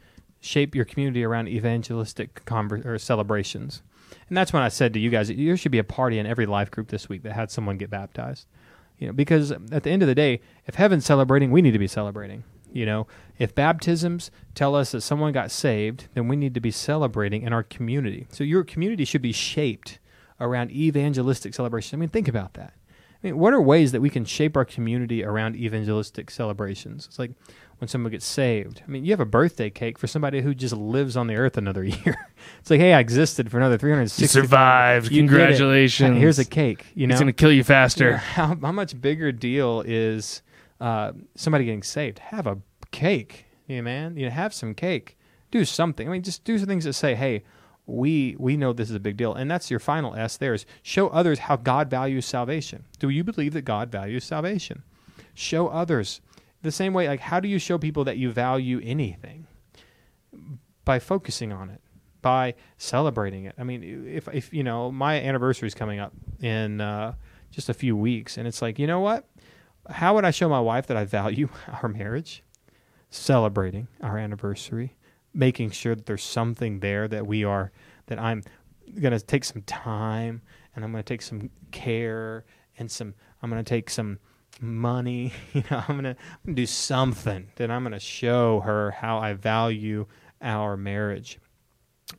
shape 0.43 0.75
your 0.75 0.85
community 0.85 1.25
around 1.25 1.49
evangelistic 1.49 2.45
conver- 2.45 2.85
or 2.85 2.99
celebrations. 2.99 3.81
And 4.29 4.37
that's 4.37 4.53
when 4.53 4.63
I 4.63 4.69
said 4.69 4.93
to 4.95 5.01
you 5.01 5.11
guys, 5.11 5.29
there 5.29 5.57
should 5.57 5.73
be 5.73 5.79
a 5.79 5.85
party 5.85 6.19
in 6.19 6.27
every 6.27 6.47
life 6.47 6.71
group 6.71 6.89
this 6.89 7.09
week 7.09 7.23
that 7.23 7.33
had 7.33 7.51
someone 7.51 7.79
get 7.79 7.91
baptized. 7.91 8.47
You 8.99 9.09
know, 9.09 9.13
because 9.13 9.51
at 9.51 9.83
the 9.83 9.91
end 9.91 10.03
of 10.03 10.09
the 10.09 10.15
day, 10.15 10.41
if 10.67 10.77
heaven's 10.77 11.05
celebrating, 11.05 11.51
we 11.51 11.63
need 11.63 11.73
to 11.73 11.79
be 11.79 11.89
celebrating. 11.89 12.45
You 12.73 12.87
know, 12.87 13.07
if 13.39 13.55
baptisms 13.55 14.31
tell 14.55 14.75
us 14.75 14.93
that 14.93 15.03
someone 15.03 15.33
got 15.33 15.51
saved, 15.51 16.09
then 16.15 16.29
we 16.29 16.37
need 16.37 16.55
to 16.55 16.61
be 16.61 16.71
celebrating 16.71 17.43
in 17.43 17.53
our 17.53 17.63
community. 17.63 18.27
So 18.31 18.45
your 18.45 18.65
community 18.65 19.05
should 19.05 19.23
be 19.23 19.33
shaped 19.33 19.99
around 20.41 20.71
evangelistic 20.71 21.55
celebration. 21.55 21.99
I 21.99 22.01
mean, 22.01 22.09
think 22.09 22.29
about 22.29 22.55
that. 22.55 22.73
I 23.23 23.29
mean, 23.29 23.39
what 23.39 23.53
are 23.53 23.61
ways 23.61 23.93
that 23.93 24.01
we 24.01 24.11
can 24.11 24.25
shape 24.25 24.57
our 24.57 24.65
community 24.65 25.23
around 25.23 25.57
evangelistic 25.57 26.31
celebrations? 26.31 27.07
It's 27.07 27.19
like 27.19 27.33
when 27.83 27.89
someone 27.89 28.13
gets 28.13 28.25
saved. 28.25 28.81
I 28.87 28.89
mean, 28.89 29.05
you 29.05 29.11
have 29.11 29.19
a 29.19 29.25
birthday 29.25 29.69
cake 29.69 29.99
for 29.99 30.07
somebody 30.07 30.41
who 30.41 30.55
just 30.55 30.73
lives 30.73 31.17
on 31.17 31.27
the 31.27 31.35
earth 31.35 31.57
another 31.59 31.83
year. 32.05 32.29
it's 32.61 32.71
like, 32.71 32.79
hey, 32.79 32.95
I 32.95 33.01
existed 33.01 33.51
for 33.51 33.57
another 33.57 33.77
360. 33.77 34.23
You 34.23 34.29
survived. 34.29 35.11
You. 35.11 35.19
Congratulations. 35.19 36.17
Here's 36.17 36.39
a 36.39 36.45
cake. 36.45 36.87
You 36.95 37.09
know, 37.09 37.15
It's 37.15 37.21
going 37.21 37.27
to 37.27 37.33
kill 37.33 37.51
you 37.51 37.65
faster. 37.65 38.11
Yeah, 38.11 38.17
how, 38.19 38.55
how 38.55 38.71
much 38.71 39.01
bigger 39.01 39.33
deal 39.33 39.83
is 39.85 40.43
uh, 40.81 41.11
somebody 41.35 41.65
getting 41.65 41.83
saved? 41.83 42.21
Have 42.21 42.47
a 42.47 42.59
cake, 42.93 43.47
yeah, 43.67 43.81
man. 43.81 44.17
You 44.17 44.27
know, 44.27 44.31
have 44.31 44.55
some 44.55 44.75
cake. 44.75 45.19
Do 45.51 45.65
something. 45.65 46.09
I 46.09 46.13
mean, 46.13 46.23
just 46.23 46.45
do 46.45 46.57
some 46.59 46.69
things 46.69 46.85
that 46.85 46.93
say, 46.93 47.17
"Hey, 47.17 47.43
we 47.87 48.37
we 48.39 48.57
know 48.57 48.73
this 48.73 48.91
is 48.91 48.95
a 48.95 49.01
big 49.01 49.17
deal," 49.17 49.35
and 49.35 49.51
that's 49.51 49.73
your 49.73 49.81
final 49.81 50.15
S. 50.15 50.37
There 50.37 50.55
is 50.55 50.65
show 50.83 51.09
others 51.09 51.41
how 51.41 51.57
God 51.57 51.91
values 51.91 52.27
salvation. 52.27 52.85
Do 53.01 53.09
you 53.09 53.25
believe 53.25 53.55
that 53.55 53.63
God 53.63 53.91
values 53.91 54.23
salvation? 54.25 54.85
Show 55.35 55.67
others 55.67 56.21
the 56.63 56.73
same 56.73 56.93
way. 56.93 57.09
Like, 57.09 57.21
how 57.21 57.41
do 57.41 57.49
you 57.49 57.59
show 57.59 57.79
people 57.79 58.05
that 58.05 58.17
you 58.17 58.31
value 58.31 58.81
anything? 58.83 59.47
By 60.85 60.99
focusing 60.99 61.53
on 61.53 61.71
it 61.71 61.81
by 62.23 62.55
celebrating 62.79 63.45
it. 63.45 63.55
I 63.59 63.65
mean, 63.65 64.07
if 64.09 64.29
if 64.33 64.55
you 64.55 64.63
know, 64.63 64.91
my 64.91 65.21
anniversary 65.21 65.67
is 65.67 65.75
coming 65.75 65.99
up 65.99 66.13
in 66.41 66.81
uh, 66.81 67.15
just 67.51 67.69
a 67.69 67.75
few 67.75 67.97
weeks, 67.97 68.39
and 68.39 68.49
it's 68.49 68.63
like, 68.63 68.79
you 68.79 68.87
know 68.87 69.01
what? 69.01 69.29
How 69.91 70.15
would 70.15 70.25
I 70.25 70.31
show 70.31 70.49
my 70.49 70.61
wife 70.61 70.87
that 70.87 70.97
I 70.97 71.05
value 71.05 71.49
our 71.83 71.89
marriage? 71.89 72.43
Celebrating 73.11 73.89
our 74.01 74.17
anniversary, 74.17 74.97
making 75.35 75.71
sure 75.73 75.95
that 75.95 76.07
there's 76.07 76.23
something 76.23 76.81
there 76.81 77.07
that 77.09 77.27
we 77.27 77.45
are 77.45 77.71
that 78.07 78.19
I'm 78.19 78.43
going 78.99 79.13
to 79.13 79.21
take 79.21 79.45
some 79.45 79.63
time 79.63 80.41
and 80.75 80.83
I'm 80.83 80.93
going 80.93 81.05
to 81.05 81.07
take 81.09 81.21
some 81.21 81.51
care 81.73 82.47
and 82.79 82.91
some 82.91 83.13
I'm 83.43 83.51
going 83.51 83.63
to 83.63 83.69
take 83.69 83.91
some 83.91 84.19
money, 84.61 85.33
you 85.53 85.63
know, 85.71 85.83
I'm 85.89 86.03
to 86.03 86.09
I'm 86.11 86.47
gonna 86.47 86.55
do 86.55 86.67
something 86.67 87.49
that 87.57 87.71
I'm 87.71 87.91
to 87.91 88.01
show 88.01 88.61
her 88.61 88.91
how 88.91 89.19
I 89.19 89.35
value 89.35 90.07
our 90.41 90.77
marriage. 90.77 91.39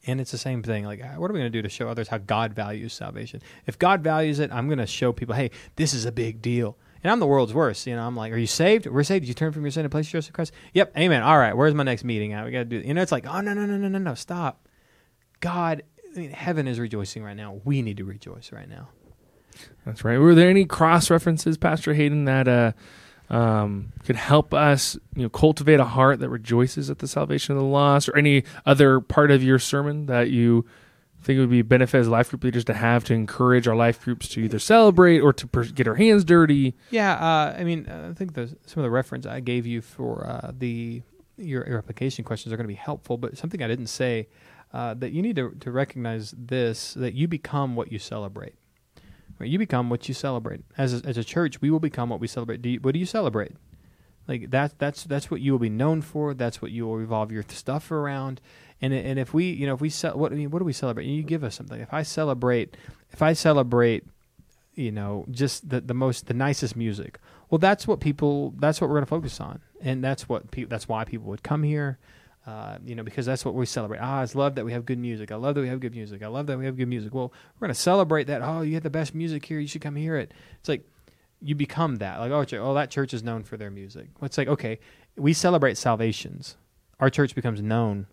And 0.08 0.20
it's 0.20 0.32
the 0.32 0.38
same 0.38 0.64
thing. 0.64 0.86
Like, 0.86 1.02
what 1.18 1.30
are 1.30 1.34
we 1.34 1.40
going 1.40 1.52
to 1.52 1.58
do 1.58 1.62
to 1.62 1.70
show 1.70 1.88
others 1.88 2.08
how 2.08 2.18
God 2.18 2.54
values 2.54 2.94
salvation? 2.94 3.42
If 3.68 3.78
God 3.78 4.02
values 4.02 4.40
it, 4.40 4.52
I'm 4.52 4.68
going 4.68 4.80
to 4.80 4.88
show 4.88 5.14
people, 5.14 5.36
hey, 5.36 5.52
this 5.76 5.94
is 5.94 6.06
a 6.06 6.12
big 6.12 6.42
deal. 6.42 6.78
And 7.04 7.12
I'm 7.12 7.20
the 7.20 7.28
world's 7.28 7.54
worst. 7.54 7.86
You 7.86 7.96
know, 7.96 8.08
I'm 8.08 8.16
like, 8.16 8.32
are 8.32 8.38
you 8.38 8.48
saved? 8.48 8.88
We're 8.88 9.04
saved. 9.04 9.24
Did 9.24 9.28
you 9.28 9.34
turn 9.34 9.52
from 9.52 9.64
your 9.64 9.72
sin 9.72 9.84
and 9.84 9.92
place 9.92 10.08
your 10.08 10.22
trust 10.22 10.30
in 10.30 10.34
Christ? 10.34 10.54
Yep. 10.74 10.98
Amen. 10.98 11.22
All 11.22 11.38
right. 11.38 11.56
Where's 11.56 11.74
my 11.74 11.84
next 11.84 12.04
meeting 12.06 12.34
at? 12.34 12.46
We 12.46 12.52
got 12.52 12.60
to 12.60 12.66
do. 12.66 12.78
You 12.78 12.94
know, 12.94 13.02
it's 13.02 13.12
like, 13.12 13.28
oh 13.28 13.42
no, 13.42 13.54
no, 13.54 13.66
no, 13.66 13.78
no, 13.78 13.88
no, 13.90 13.98
no. 14.00 14.16
Stop. 14.16 14.68
God, 15.42 15.84
I 16.16 16.18
mean, 16.18 16.32
heaven 16.32 16.68
is 16.68 16.80
rejoicing 16.80 17.24
right 17.24 17.36
now. 17.36 17.60
We 17.66 17.82
need 17.82 17.98
to 17.98 18.06
rejoice 18.06 18.52
right 18.54 18.70
now. 18.70 18.88
That's 19.86 20.04
right. 20.04 20.18
Were 20.18 20.36
there 20.36 20.50
any 20.50 20.66
cross 20.66 21.10
references, 21.10 21.58
Pastor 21.58 21.94
Hayden, 21.94 22.26
that 22.26 22.48
uh, 22.48 22.72
um, 23.30 23.92
could 24.06 24.16
help 24.16 24.54
us, 24.54 24.98
you 25.16 25.24
know, 25.24 25.30
cultivate 25.30 25.80
a 25.80 25.86
heart 25.86 26.20
that 26.20 26.30
rejoices 26.30 26.90
at 26.90 27.00
the 27.00 27.08
salvation 27.08 27.56
of 27.56 27.62
the 27.62 27.68
lost, 27.68 28.10
or 28.10 28.18
any 28.18 28.44
other 28.66 29.00
part 29.00 29.32
of 29.32 29.44
your 29.44 29.60
sermon 29.60 30.06
that 30.06 30.30
you 30.30 30.66
think 31.22 31.38
it 31.38 31.40
would 31.40 31.50
be 31.50 31.62
benefit 31.62 32.00
as 32.00 32.08
life 32.10 32.30
group 32.30 32.44
leaders 32.44 32.66
to 32.66 32.74
have 32.74 33.04
to 33.06 33.14
encourage 33.14 33.68
our 33.68 33.76
life 33.76 34.02
groups 34.02 34.28
to 34.28 34.42
either 34.42 34.60
celebrate 34.60 35.20
or 35.20 35.32
to 35.32 35.48
per- 35.48 35.64
get 35.64 35.88
our 35.88 35.96
hands 35.96 36.26
dirty? 36.26 36.76
Yeah, 36.92 37.14
uh, 37.14 37.56
I 37.58 37.64
mean, 37.64 37.88
uh, 37.88 38.10
I 38.12 38.14
think 38.14 38.34
the, 38.34 38.48
some 38.66 38.82
of 38.82 38.84
the 38.84 38.90
reference 38.90 39.26
I 39.26 39.40
gave 39.40 39.66
you 39.66 39.82
for 39.82 40.28
uh, 40.28 40.52
the 40.58 41.02
your, 41.38 41.68
your 41.68 41.78
application 41.78 42.24
questions 42.24 42.54
are 42.54 42.58
going 42.58 42.66
to 42.66 42.74
be 42.74 42.76
helpful. 42.76 43.18
But 43.18 43.38
something 43.38 43.64
I 43.64 43.68
didn't 43.68 43.88
say 43.88 44.28
uh, 44.74 44.94
that 44.96 45.12
you 45.12 45.22
need 45.22 45.36
to, 45.38 45.52
to 45.62 45.72
recognize 45.72 46.34
this 46.38 46.94
that 46.96 47.14
you 47.14 47.28
become 47.28 47.76
what 47.76 47.92
you 47.92 48.00
celebrate. 48.00 48.56
Right? 49.40 49.50
You 49.50 49.58
become 49.60 49.90
what 49.90 50.08
you 50.08 50.14
celebrate. 50.14 50.62
As 50.78 50.94
a, 50.94 51.08
as 51.08 51.18
a 51.18 51.24
church, 51.24 51.62
we 51.62 51.70
will 51.70 51.80
become 51.80 52.10
what 52.10 52.20
we 52.20 52.28
celebrate. 52.28 52.62
Do 52.62 52.70
you, 52.70 52.80
what 52.80 52.94
do 52.94 53.00
you 53.00 53.06
celebrate? 53.06 53.54
Like 54.28 54.52
that 54.52 54.80
that's 54.80 55.04
that's 55.04 55.30
what 55.30 55.42
you 55.42 55.52
will 55.52 55.60
be 55.60 55.70
known 55.70 56.02
for. 56.02 56.34
That's 56.34 56.62
what 56.62 56.72
you 56.72 56.86
will 56.86 56.96
revolve 56.96 57.32
your 57.32 57.44
stuff 57.50 57.92
around. 57.92 58.40
And 58.82 58.94
and 58.94 59.20
if 59.20 59.34
we 59.34 59.50
you 59.52 59.68
know 59.68 59.74
if 59.74 59.82
we 59.82 59.90
what 59.90 60.32
I 60.32 60.36
mean, 60.36 60.50
what 60.50 60.60
do 60.60 60.66
we 60.66 60.74
celebrate? 60.74 61.06
You 61.06 61.24
give 61.24 61.44
us 61.44 61.56
something. 61.56 61.80
If 61.80 61.94
I 61.94 62.04
celebrate, 62.04 62.78
if 63.12 63.22
I 63.22 63.34
celebrate, 63.34 64.06
you 64.76 64.92
know, 64.92 65.26
just 65.30 65.70
the 65.70 65.82
the 65.82 65.94
most 65.94 66.28
the 66.28 66.34
nicest 66.34 66.76
music. 66.76 67.20
Well, 67.50 67.60
that's 67.60 67.86
what 67.86 68.00
people. 68.00 68.54
That's 68.58 68.80
what 68.80 68.90
we're 68.90 68.96
going 68.96 69.06
to 69.06 69.10
focus 69.10 69.40
on, 69.42 69.62
and 69.82 70.04
that's 70.04 70.30
what 70.30 70.52
pe- 70.52 70.66
that's 70.66 70.88
why 70.88 71.04
people 71.04 71.28
would 71.28 71.44
come 71.44 71.64
here. 71.64 72.00
Uh, 72.46 72.78
you 72.86 72.94
know, 72.94 73.04
because 73.04 73.26
that's 73.26 73.46
what 73.46 73.54
we 73.54 73.66
celebrate. 73.66 74.00
Ah, 74.00 74.20
I 74.20 74.28
love 74.34 74.56
that 74.56 74.66
we 74.66 74.74
have 74.74 74.86
good 74.86 75.00
music. 75.00 75.32
I 75.32 75.36
love 75.36 75.56
that 75.56 75.62
we 75.62 75.70
have 75.70 75.80
good 75.80 75.94
music. 75.96 76.22
I 76.22 76.28
love 76.28 76.48
that 76.48 76.58
we 76.58 76.66
have 76.66 76.76
good 76.76 76.90
music. 76.90 77.14
Well, 77.14 77.32
we're 77.56 77.68
going 77.68 77.74
to 77.74 77.80
celebrate 77.80 78.26
that. 78.26 78.42
Oh, 78.42 78.62
you 78.62 78.74
have 78.74 78.84
the 78.84 78.90
best 78.90 79.16
music 79.16 79.46
here. 79.46 79.60
You 79.60 79.68
should 79.68 79.82
come 79.82 79.96
hear 79.96 80.18
it. 80.18 80.34
It's 80.60 80.68
like 80.68 80.86
you 81.42 81.56
become 81.56 81.98
that. 81.98 82.20
Like, 82.20 82.32
oh, 82.32 82.46
oh, 82.58 82.74
that 82.74 82.90
church 82.90 83.14
is 83.14 83.24
known 83.24 83.44
for 83.44 83.56
their 83.56 83.72
music. 83.72 84.10
It's 84.22 84.38
like, 84.38 84.50
okay, 84.50 84.80
we 85.16 85.32
celebrate 85.32 85.78
salvations. 85.78 86.58
Our 87.00 87.10
church 87.10 87.34
becomes 87.34 87.62
known 87.62 88.08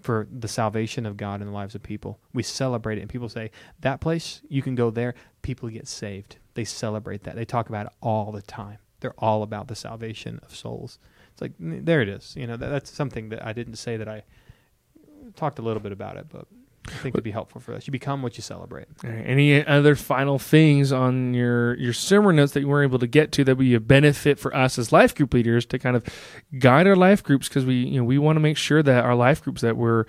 for 0.00 0.28
the 0.30 0.48
salvation 0.48 1.06
of 1.06 1.16
God 1.16 1.40
in 1.40 1.46
the 1.46 1.52
lives 1.52 1.74
of 1.74 1.82
people. 1.82 2.18
We 2.32 2.42
celebrate 2.42 2.98
it, 2.98 3.02
and 3.02 3.10
people 3.10 3.28
say, 3.28 3.50
that 3.80 4.00
place, 4.00 4.42
you 4.48 4.62
can 4.62 4.74
go 4.74 4.90
there. 4.90 5.14
People 5.42 5.68
get 5.68 5.86
saved. 5.88 6.36
They 6.54 6.64
celebrate 6.64 7.22
that. 7.24 7.36
They 7.36 7.44
talk 7.44 7.68
about 7.68 7.86
it 7.86 7.92
all 8.00 8.32
the 8.32 8.42
time. 8.42 8.78
They're 9.02 9.14
all 9.18 9.42
about 9.42 9.68
the 9.68 9.74
salvation 9.74 10.40
of 10.42 10.54
souls. 10.54 10.98
It's 11.32 11.42
like, 11.42 11.52
there 11.58 12.00
it 12.00 12.08
is. 12.08 12.34
You 12.36 12.46
know, 12.46 12.56
that, 12.56 12.68
that's 12.68 12.90
something 12.90 13.28
that 13.28 13.44
I 13.44 13.52
didn't 13.52 13.76
say 13.76 13.96
that 13.96 14.08
I 14.08 14.22
talked 15.36 15.58
a 15.58 15.62
little 15.62 15.82
bit 15.82 15.92
about 15.92 16.16
it, 16.16 16.26
but 16.30 16.46
I 16.88 16.90
think 16.92 17.14
it'd 17.14 17.22
be 17.24 17.30
helpful 17.30 17.60
for 17.60 17.74
us. 17.74 17.86
You 17.86 17.92
become 17.92 18.22
what 18.22 18.36
you 18.36 18.42
celebrate. 18.42 18.86
Any 19.04 19.64
other 19.64 19.94
final 19.94 20.38
things 20.38 20.90
on 20.90 21.32
your 21.32 21.76
your 21.76 21.92
sermon 21.92 22.36
notes 22.36 22.52
that 22.52 22.60
you 22.60 22.68
weren't 22.68 22.90
able 22.90 22.98
to 22.98 23.06
get 23.06 23.30
to 23.32 23.44
that 23.44 23.56
would 23.56 23.64
be 23.64 23.74
a 23.74 23.80
benefit 23.80 24.38
for 24.38 24.54
us 24.54 24.78
as 24.78 24.90
life 24.90 25.14
group 25.14 25.32
leaders 25.32 25.64
to 25.66 25.78
kind 25.78 25.94
of 25.94 26.04
guide 26.58 26.88
our 26.88 26.96
life 26.96 27.22
groups 27.22 27.48
because 27.48 27.64
we 27.64 27.74
you 27.74 27.98
know 27.98 28.04
we 28.04 28.18
want 28.18 28.36
to 28.36 28.40
make 28.40 28.56
sure 28.56 28.82
that 28.82 29.04
our 29.04 29.14
life 29.14 29.42
groups 29.42 29.60
that 29.60 29.76
we're 29.76 30.06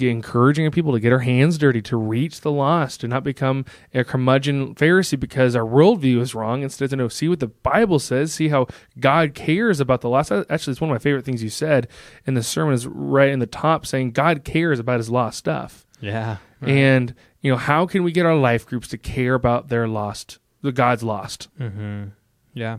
encouraging 0.00 0.70
people 0.70 0.92
to 0.92 1.00
get 1.00 1.12
our 1.12 1.18
hands 1.20 1.58
dirty 1.58 1.82
to 1.82 1.96
reach 1.96 2.40
the 2.40 2.50
lost 2.50 3.00
to 3.00 3.08
not 3.08 3.22
become 3.22 3.64
a 3.92 4.02
curmudgeon 4.02 4.74
Pharisee 4.74 5.20
because 5.20 5.54
our 5.54 5.64
worldview 5.64 6.20
is 6.20 6.34
wrong 6.34 6.62
instead 6.62 6.88
to 6.90 6.96
know 6.96 7.08
see 7.08 7.28
what 7.28 7.40
the 7.40 7.48
Bible 7.48 7.98
says 7.98 8.32
see 8.32 8.48
how 8.48 8.66
God 8.98 9.34
cares 9.34 9.80
about 9.80 10.00
the 10.00 10.08
lost 10.08 10.32
actually 10.32 10.72
it's 10.72 10.80
one 10.80 10.90
of 10.90 10.94
my 10.94 10.98
favorite 10.98 11.24
things 11.26 11.42
you 11.42 11.50
said 11.50 11.86
in 12.26 12.32
the 12.34 12.42
sermon 12.42 12.72
is 12.72 12.86
right 12.86 13.28
in 13.28 13.40
the 13.40 13.46
top 13.46 13.84
saying 13.84 14.12
God 14.12 14.42
cares 14.44 14.78
about 14.78 14.98
his 14.98 15.10
lost 15.10 15.36
stuff 15.38 15.86
Yeah. 16.00 16.38
and 16.62 17.14
you 17.42 17.50
know 17.50 17.58
how 17.58 17.84
can 17.86 18.02
we 18.04 18.10
get 18.12 18.24
our 18.24 18.36
life 18.36 18.64
groups 18.64 18.88
to 18.88 18.96
care 18.98 19.34
about 19.34 19.68
their 19.68 19.86
lost 19.86 20.38
the 20.62 20.72
god's 20.72 21.02
lost 21.02 21.48
Mm-hmm. 21.60 22.04
Yeah, 22.54 22.78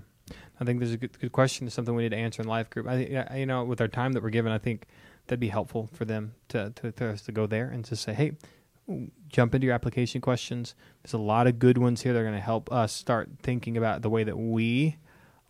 I 0.59 0.63
think 0.63 0.79
there's 0.79 0.93
a 0.93 0.97
good, 0.97 1.19
good 1.19 1.33
question. 1.33 1.67
It's 1.67 1.75
something 1.75 1.93
we 1.93 2.03
need 2.03 2.09
to 2.09 2.17
answer 2.17 2.41
in 2.41 2.47
life 2.47 2.69
group. 2.69 2.87
I 2.87 3.35
you 3.37 3.45
know 3.45 3.63
with 3.65 3.81
our 3.81 3.89
time 3.89 4.13
that 4.13 4.23
we're 4.23 4.29
given, 4.29 4.51
I 4.53 4.57
think 4.57 4.87
that'd 5.27 5.39
be 5.39 5.49
helpful 5.49 5.89
for 5.93 6.05
them 6.05 6.33
to 6.49 6.71
to, 6.75 6.91
to 6.91 7.09
us 7.09 7.21
to 7.23 7.31
go 7.31 7.47
there 7.47 7.67
and 7.69 7.83
to 7.85 7.95
say, 7.95 8.13
hey, 8.13 8.33
jump 9.29 9.55
into 9.55 9.65
your 9.65 9.73
application 9.73 10.21
questions. 10.21 10.75
There's 11.03 11.13
a 11.13 11.17
lot 11.17 11.47
of 11.47 11.59
good 11.59 11.77
ones 11.77 12.01
here. 12.01 12.13
They're 12.13 12.23
going 12.23 12.35
to 12.35 12.41
help 12.41 12.71
us 12.71 12.93
start 12.93 13.29
thinking 13.41 13.77
about 13.77 14.01
the 14.01 14.09
way 14.09 14.23
that 14.23 14.37
we 14.37 14.97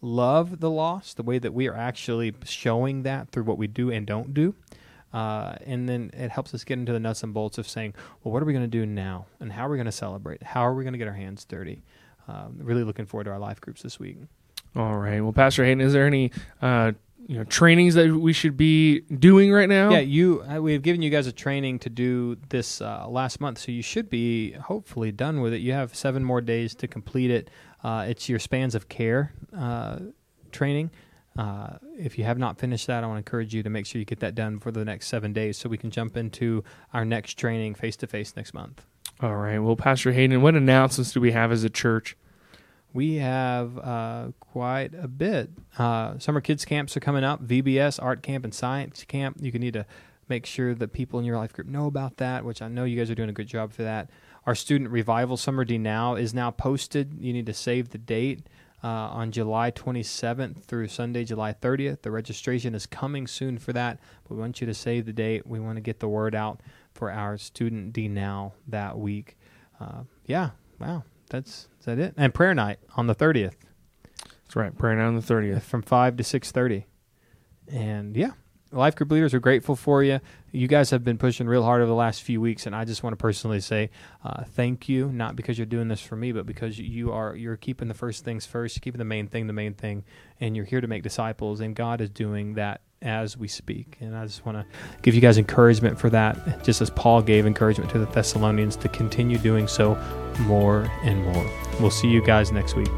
love 0.02 0.60
the 0.60 0.70
loss, 0.70 1.14
the 1.14 1.24
way 1.24 1.40
that 1.40 1.54
we 1.54 1.68
are 1.68 1.76
actually 1.76 2.34
showing 2.46 3.04
that 3.04 3.30
through 3.32 3.44
what 3.44 3.58
we 3.58 3.68
do 3.68 3.92
and 3.92 4.06
don't 4.08 4.34
do. 4.34 4.56
Uh, 5.14 5.56
and 5.66 5.88
then 5.88 6.12
it 6.14 6.30
helps 6.30 6.54
us 6.54 6.64
get 6.66 6.78
into 6.78 6.92
the 6.92 7.00
nuts 7.00 7.24
and 7.24 7.34
bolts 7.34 7.58
of 7.58 7.68
saying, 7.68 7.94
well, 8.24 8.34
what 8.34 8.42
are 8.42 8.46
we 8.46 8.52
going 8.54 8.66
to 8.66 8.68
do 8.68 8.86
now? 8.86 9.26
And 9.40 9.52
how 9.54 9.66
are 9.66 9.70
we 9.70 9.78
going 9.78 9.86
to 9.86 9.92
celebrate? 9.92 10.44
How 10.44 10.62
are 10.68 10.74
we 10.76 10.84
going 10.84 10.94
to 10.94 10.98
get 10.98 11.08
our 11.08 11.14
hands 11.14 11.46
dirty? 11.46 11.84
Um, 12.28 12.58
really 12.60 12.84
looking 12.84 13.06
forward 13.06 13.26
to 13.26 13.32
our 13.32 13.40
life 13.40 13.62
groups 13.62 13.82
this 13.82 14.00
week. 14.00 14.18
all 14.76 14.98
right 14.98 15.22
well 15.22 15.32
pastor 15.32 15.64
hayden 15.64 15.80
is 15.80 15.94
there 15.94 16.06
any 16.06 16.32
uh 16.62 16.92
you 17.28 17.38
know 17.38 17.44
trainings 17.44 17.96
that 17.96 18.16
we 18.16 18.34
should 18.34 18.56
be 18.56 19.02
doing 19.02 19.52
right 19.52 19.68
now 19.70 19.90
Yeah, 19.90 20.00
you. 20.00 20.44
Uh, 20.44 20.62
we've 20.62 20.82
given 20.82 21.02
you 21.02 21.10
guys 21.10 21.28
a 21.28 21.32
training 21.32 21.80
to 21.80 21.90
do 21.90 22.38
this 22.50 22.82
uh, 22.82 23.08
last 23.08 23.42
month, 23.42 23.58
so 23.60 23.72
you 23.72 23.82
should 23.82 24.10
be 24.10 24.52
hopefully 24.54 25.12
done 25.12 25.42
with 25.42 25.54
it. 25.54 25.60
You 25.62 25.74
have 25.74 25.96
seven 25.96 26.24
more 26.24 26.42
days 26.42 26.76
to 26.76 26.88
complete 26.88 27.32
it. 27.32 27.50
Uh, 27.84 28.06
it's 28.08 28.30
your 28.30 28.40
spans 28.40 28.76
of 28.76 28.90
care 28.90 29.34
uh, 29.58 30.00
training. 30.52 30.92
Uh, 31.38 31.78
if 31.98 32.18
you 32.18 32.24
have 32.24 32.38
not 32.38 32.58
finished 32.60 32.88
that, 32.88 33.04
I 33.04 33.08
want 33.08 33.16
to 33.18 33.20
encourage 33.20 33.54
you 33.54 33.62
to 33.64 33.70
make 33.70 33.86
sure 33.86 34.00
you 34.00 34.06
get 34.06 34.20
that 34.22 34.36
done 34.36 34.60
for 34.60 34.72
the 34.72 34.86
next 34.86 35.08
seven 35.08 35.34
days, 35.34 35.58
so 35.58 35.68
we 35.68 35.78
can 35.78 35.92
jump 35.92 36.16
into 36.16 36.64
our 36.94 37.04
next 37.04 37.38
training 37.38 37.76
face 37.76 37.96
to 37.98 38.08
face 38.08 38.36
next 38.38 38.54
month. 38.54 38.86
all 39.22 39.36
right 39.36 39.60
well 39.60 39.76
pastor 39.78 40.12
hayden 40.12 40.42
what 40.42 40.56
announcements 40.56 41.12
do 41.14 41.22
we 41.22 41.32
have 41.32 41.52
as 41.52 41.64
a 41.64 41.70
church 41.70 42.16
We 42.96 43.16
have 43.16 43.78
uh, 43.78 44.28
quite 44.40 44.94
a 44.98 45.10
bit. 45.10 45.50
Uh, 45.78 46.18
summer 46.18 46.40
kids 46.40 46.64
camps 46.64 46.96
are 46.96 47.02
coming 47.02 47.26
up. 47.26 47.46
VBS, 47.46 48.02
art 48.02 48.24
camp, 48.24 48.46
and 48.46 48.54
science 48.54 49.04
camp. 49.04 49.36
You 49.42 49.52
can 49.52 49.60
need 49.60 49.74
to 49.74 49.86
make 50.30 50.46
sure 50.46 50.74
that 50.74 50.94
people 50.94 51.20
in 51.20 51.26
your 51.26 51.36
life 51.36 51.52
group 51.52 51.68
know 51.68 51.88
about 51.88 52.16
that, 52.18 52.46
which 52.46 52.62
I 52.62 52.70
know 52.70 52.86
you 52.86 52.98
guys 52.98 53.12
are 53.12 53.16
doing 53.16 53.28
a 53.28 53.34
good 53.34 53.50
job 53.50 53.74
for 53.74 53.84
that. 53.84 54.10
Our 54.46 54.56
student 54.56 54.92
revival 54.92 55.36
summer 55.36 55.66
D 55.66 55.78
now 55.78 56.16
is 56.16 56.34
now 56.34 56.52
posted. 56.52 57.18
You 57.20 57.34
need 57.34 57.48
to 57.48 57.54
save 57.54 57.90
the 57.90 57.98
date 57.98 58.48
uh, 58.82 58.88
on 58.88 59.34
July 59.34 59.72
27th 59.72 60.64
through 60.64 60.88
Sunday, 60.88 61.26
July 61.26 61.52
30th. 61.52 62.02
The 62.02 62.12
registration 62.12 62.74
is 62.74 62.86
coming 62.86 63.28
soon 63.28 63.58
for 63.58 63.74
that. 63.74 64.00
But 64.24 64.36
we 64.36 64.40
want 64.40 64.62
you 64.62 64.68
to 64.68 64.74
save 64.74 65.06
the 65.06 65.12
date. 65.12 65.46
We 65.46 65.60
want 65.60 65.76
to 65.76 65.82
get 65.82 66.00
the 66.00 66.08
word 66.08 66.34
out 66.34 66.62
for 66.94 67.12
our 67.12 67.38
student 67.38 67.92
D 67.92 68.08
now 68.08 68.54
that 68.70 68.98
week. 68.98 69.38
Uh, 69.82 70.04
yeah, 70.28 70.52
wow, 70.80 71.04
that's 71.30 71.68
is 71.80 71.86
that 71.86 72.00
it. 72.00 72.14
And 72.18 72.34
prayer 72.34 72.54
night 72.54 72.80
on 72.96 73.08
the 73.08 73.16
30th. 73.16 73.56
That's 74.14 74.56
right. 74.56 74.78
Prayer 74.78 74.96
night 74.96 75.06
on 75.06 75.16
the 75.16 75.22
30th. 75.22 75.62
From 75.62 75.82
5 75.82 76.18
to 76.18 76.24
6:30. 76.24 76.86
And 77.68 78.16
yeah, 78.16 78.32
life 78.72 78.96
group 78.96 79.12
leaders 79.12 79.34
are 79.34 79.40
grateful 79.40 79.76
for 79.76 80.04
you. 80.04 80.20
You 80.52 80.68
guys 80.68 80.92
have 80.92 81.04
been 81.04 81.18
pushing 81.18 81.48
real 81.48 81.64
hard 81.64 81.82
over 81.82 81.90
the 81.90 81.96
last 81.96 82.22
few 82.22 82.40
weeks, 82.40 82.66
and 82.66 82.76
I 82.76 82.86
just 82.86 83.02
want 83.04 83.14
to 83.14 83.18
personally 83.18 83.60
say 83.60 83.90
uh, 84.24 84.44
thank 84.44 84.88
you. 84.88 85.12
Not 85.12 85.36
because 85.36 85.58
you're 85.58 85.66
doing 85.66 85.88
this 85.88 86.02
for 86.02 86.16
me, 86.16 86.32
but 86.32 86.46
because 86.46 86.78
you 86.78 87.12
are 87.12 87.36
you're 87.36 87.58
keeping 87.58 87.88
the 87.88 87.94
first 87.94 88.24
things 88.24 88.46
first. 88.46 88.76
You're 88.76 88.82
keeping 88.82 89.00
the 89.00 89.06
main 89.06 89.28
thing 89.28 89.48
the 89.48 89.54
main 89.54 89.74
thing, 89.74 90.04
and 90.40 90.56
you're 90.56 90.66
here 90.66 90.82
to 90.82 90.88
make 90.88 91.04
disciples. 91.04 91.60
And 91.60 91.76
God 91.76 92.02
is 92.02 92.10
doing 92.10 92.54
that 92.56 92.82
as 93.06 93.38
we 93.38 93.48
speak. 93.48 93.98
And 94.02 94.18
I 94.18 94.26
just 94.26 94.46
want 94.46 94.58
to 94.58 94.66
give 95.02 95.16
you 95.16 95.22
guys 95.22 95.38
encouragement 95.38 95.98
for 95.98 96.10
that, 96.10 96.64
just 96.64 96.82
as 96.82 96.90
Paul 96.90 97.22
gave 97.22 97.46
encouragement 97.46 97.90
to 97.92 98.00
the 98.00 98.08
Thessalonians 98.08 98.76
to 98.78 98.90
continue 98.90 99.38
doing 99.38 99.68
so 99.68 99.96
more 100.42 100.90
and 101.04 101.24
more. 101.24 101.50
We'll 101.80 101.92
see 101.92 102.10
you 102.10 102.22
guys 102.26 102.52
next 102.52 102.76
week. 102.76 102.90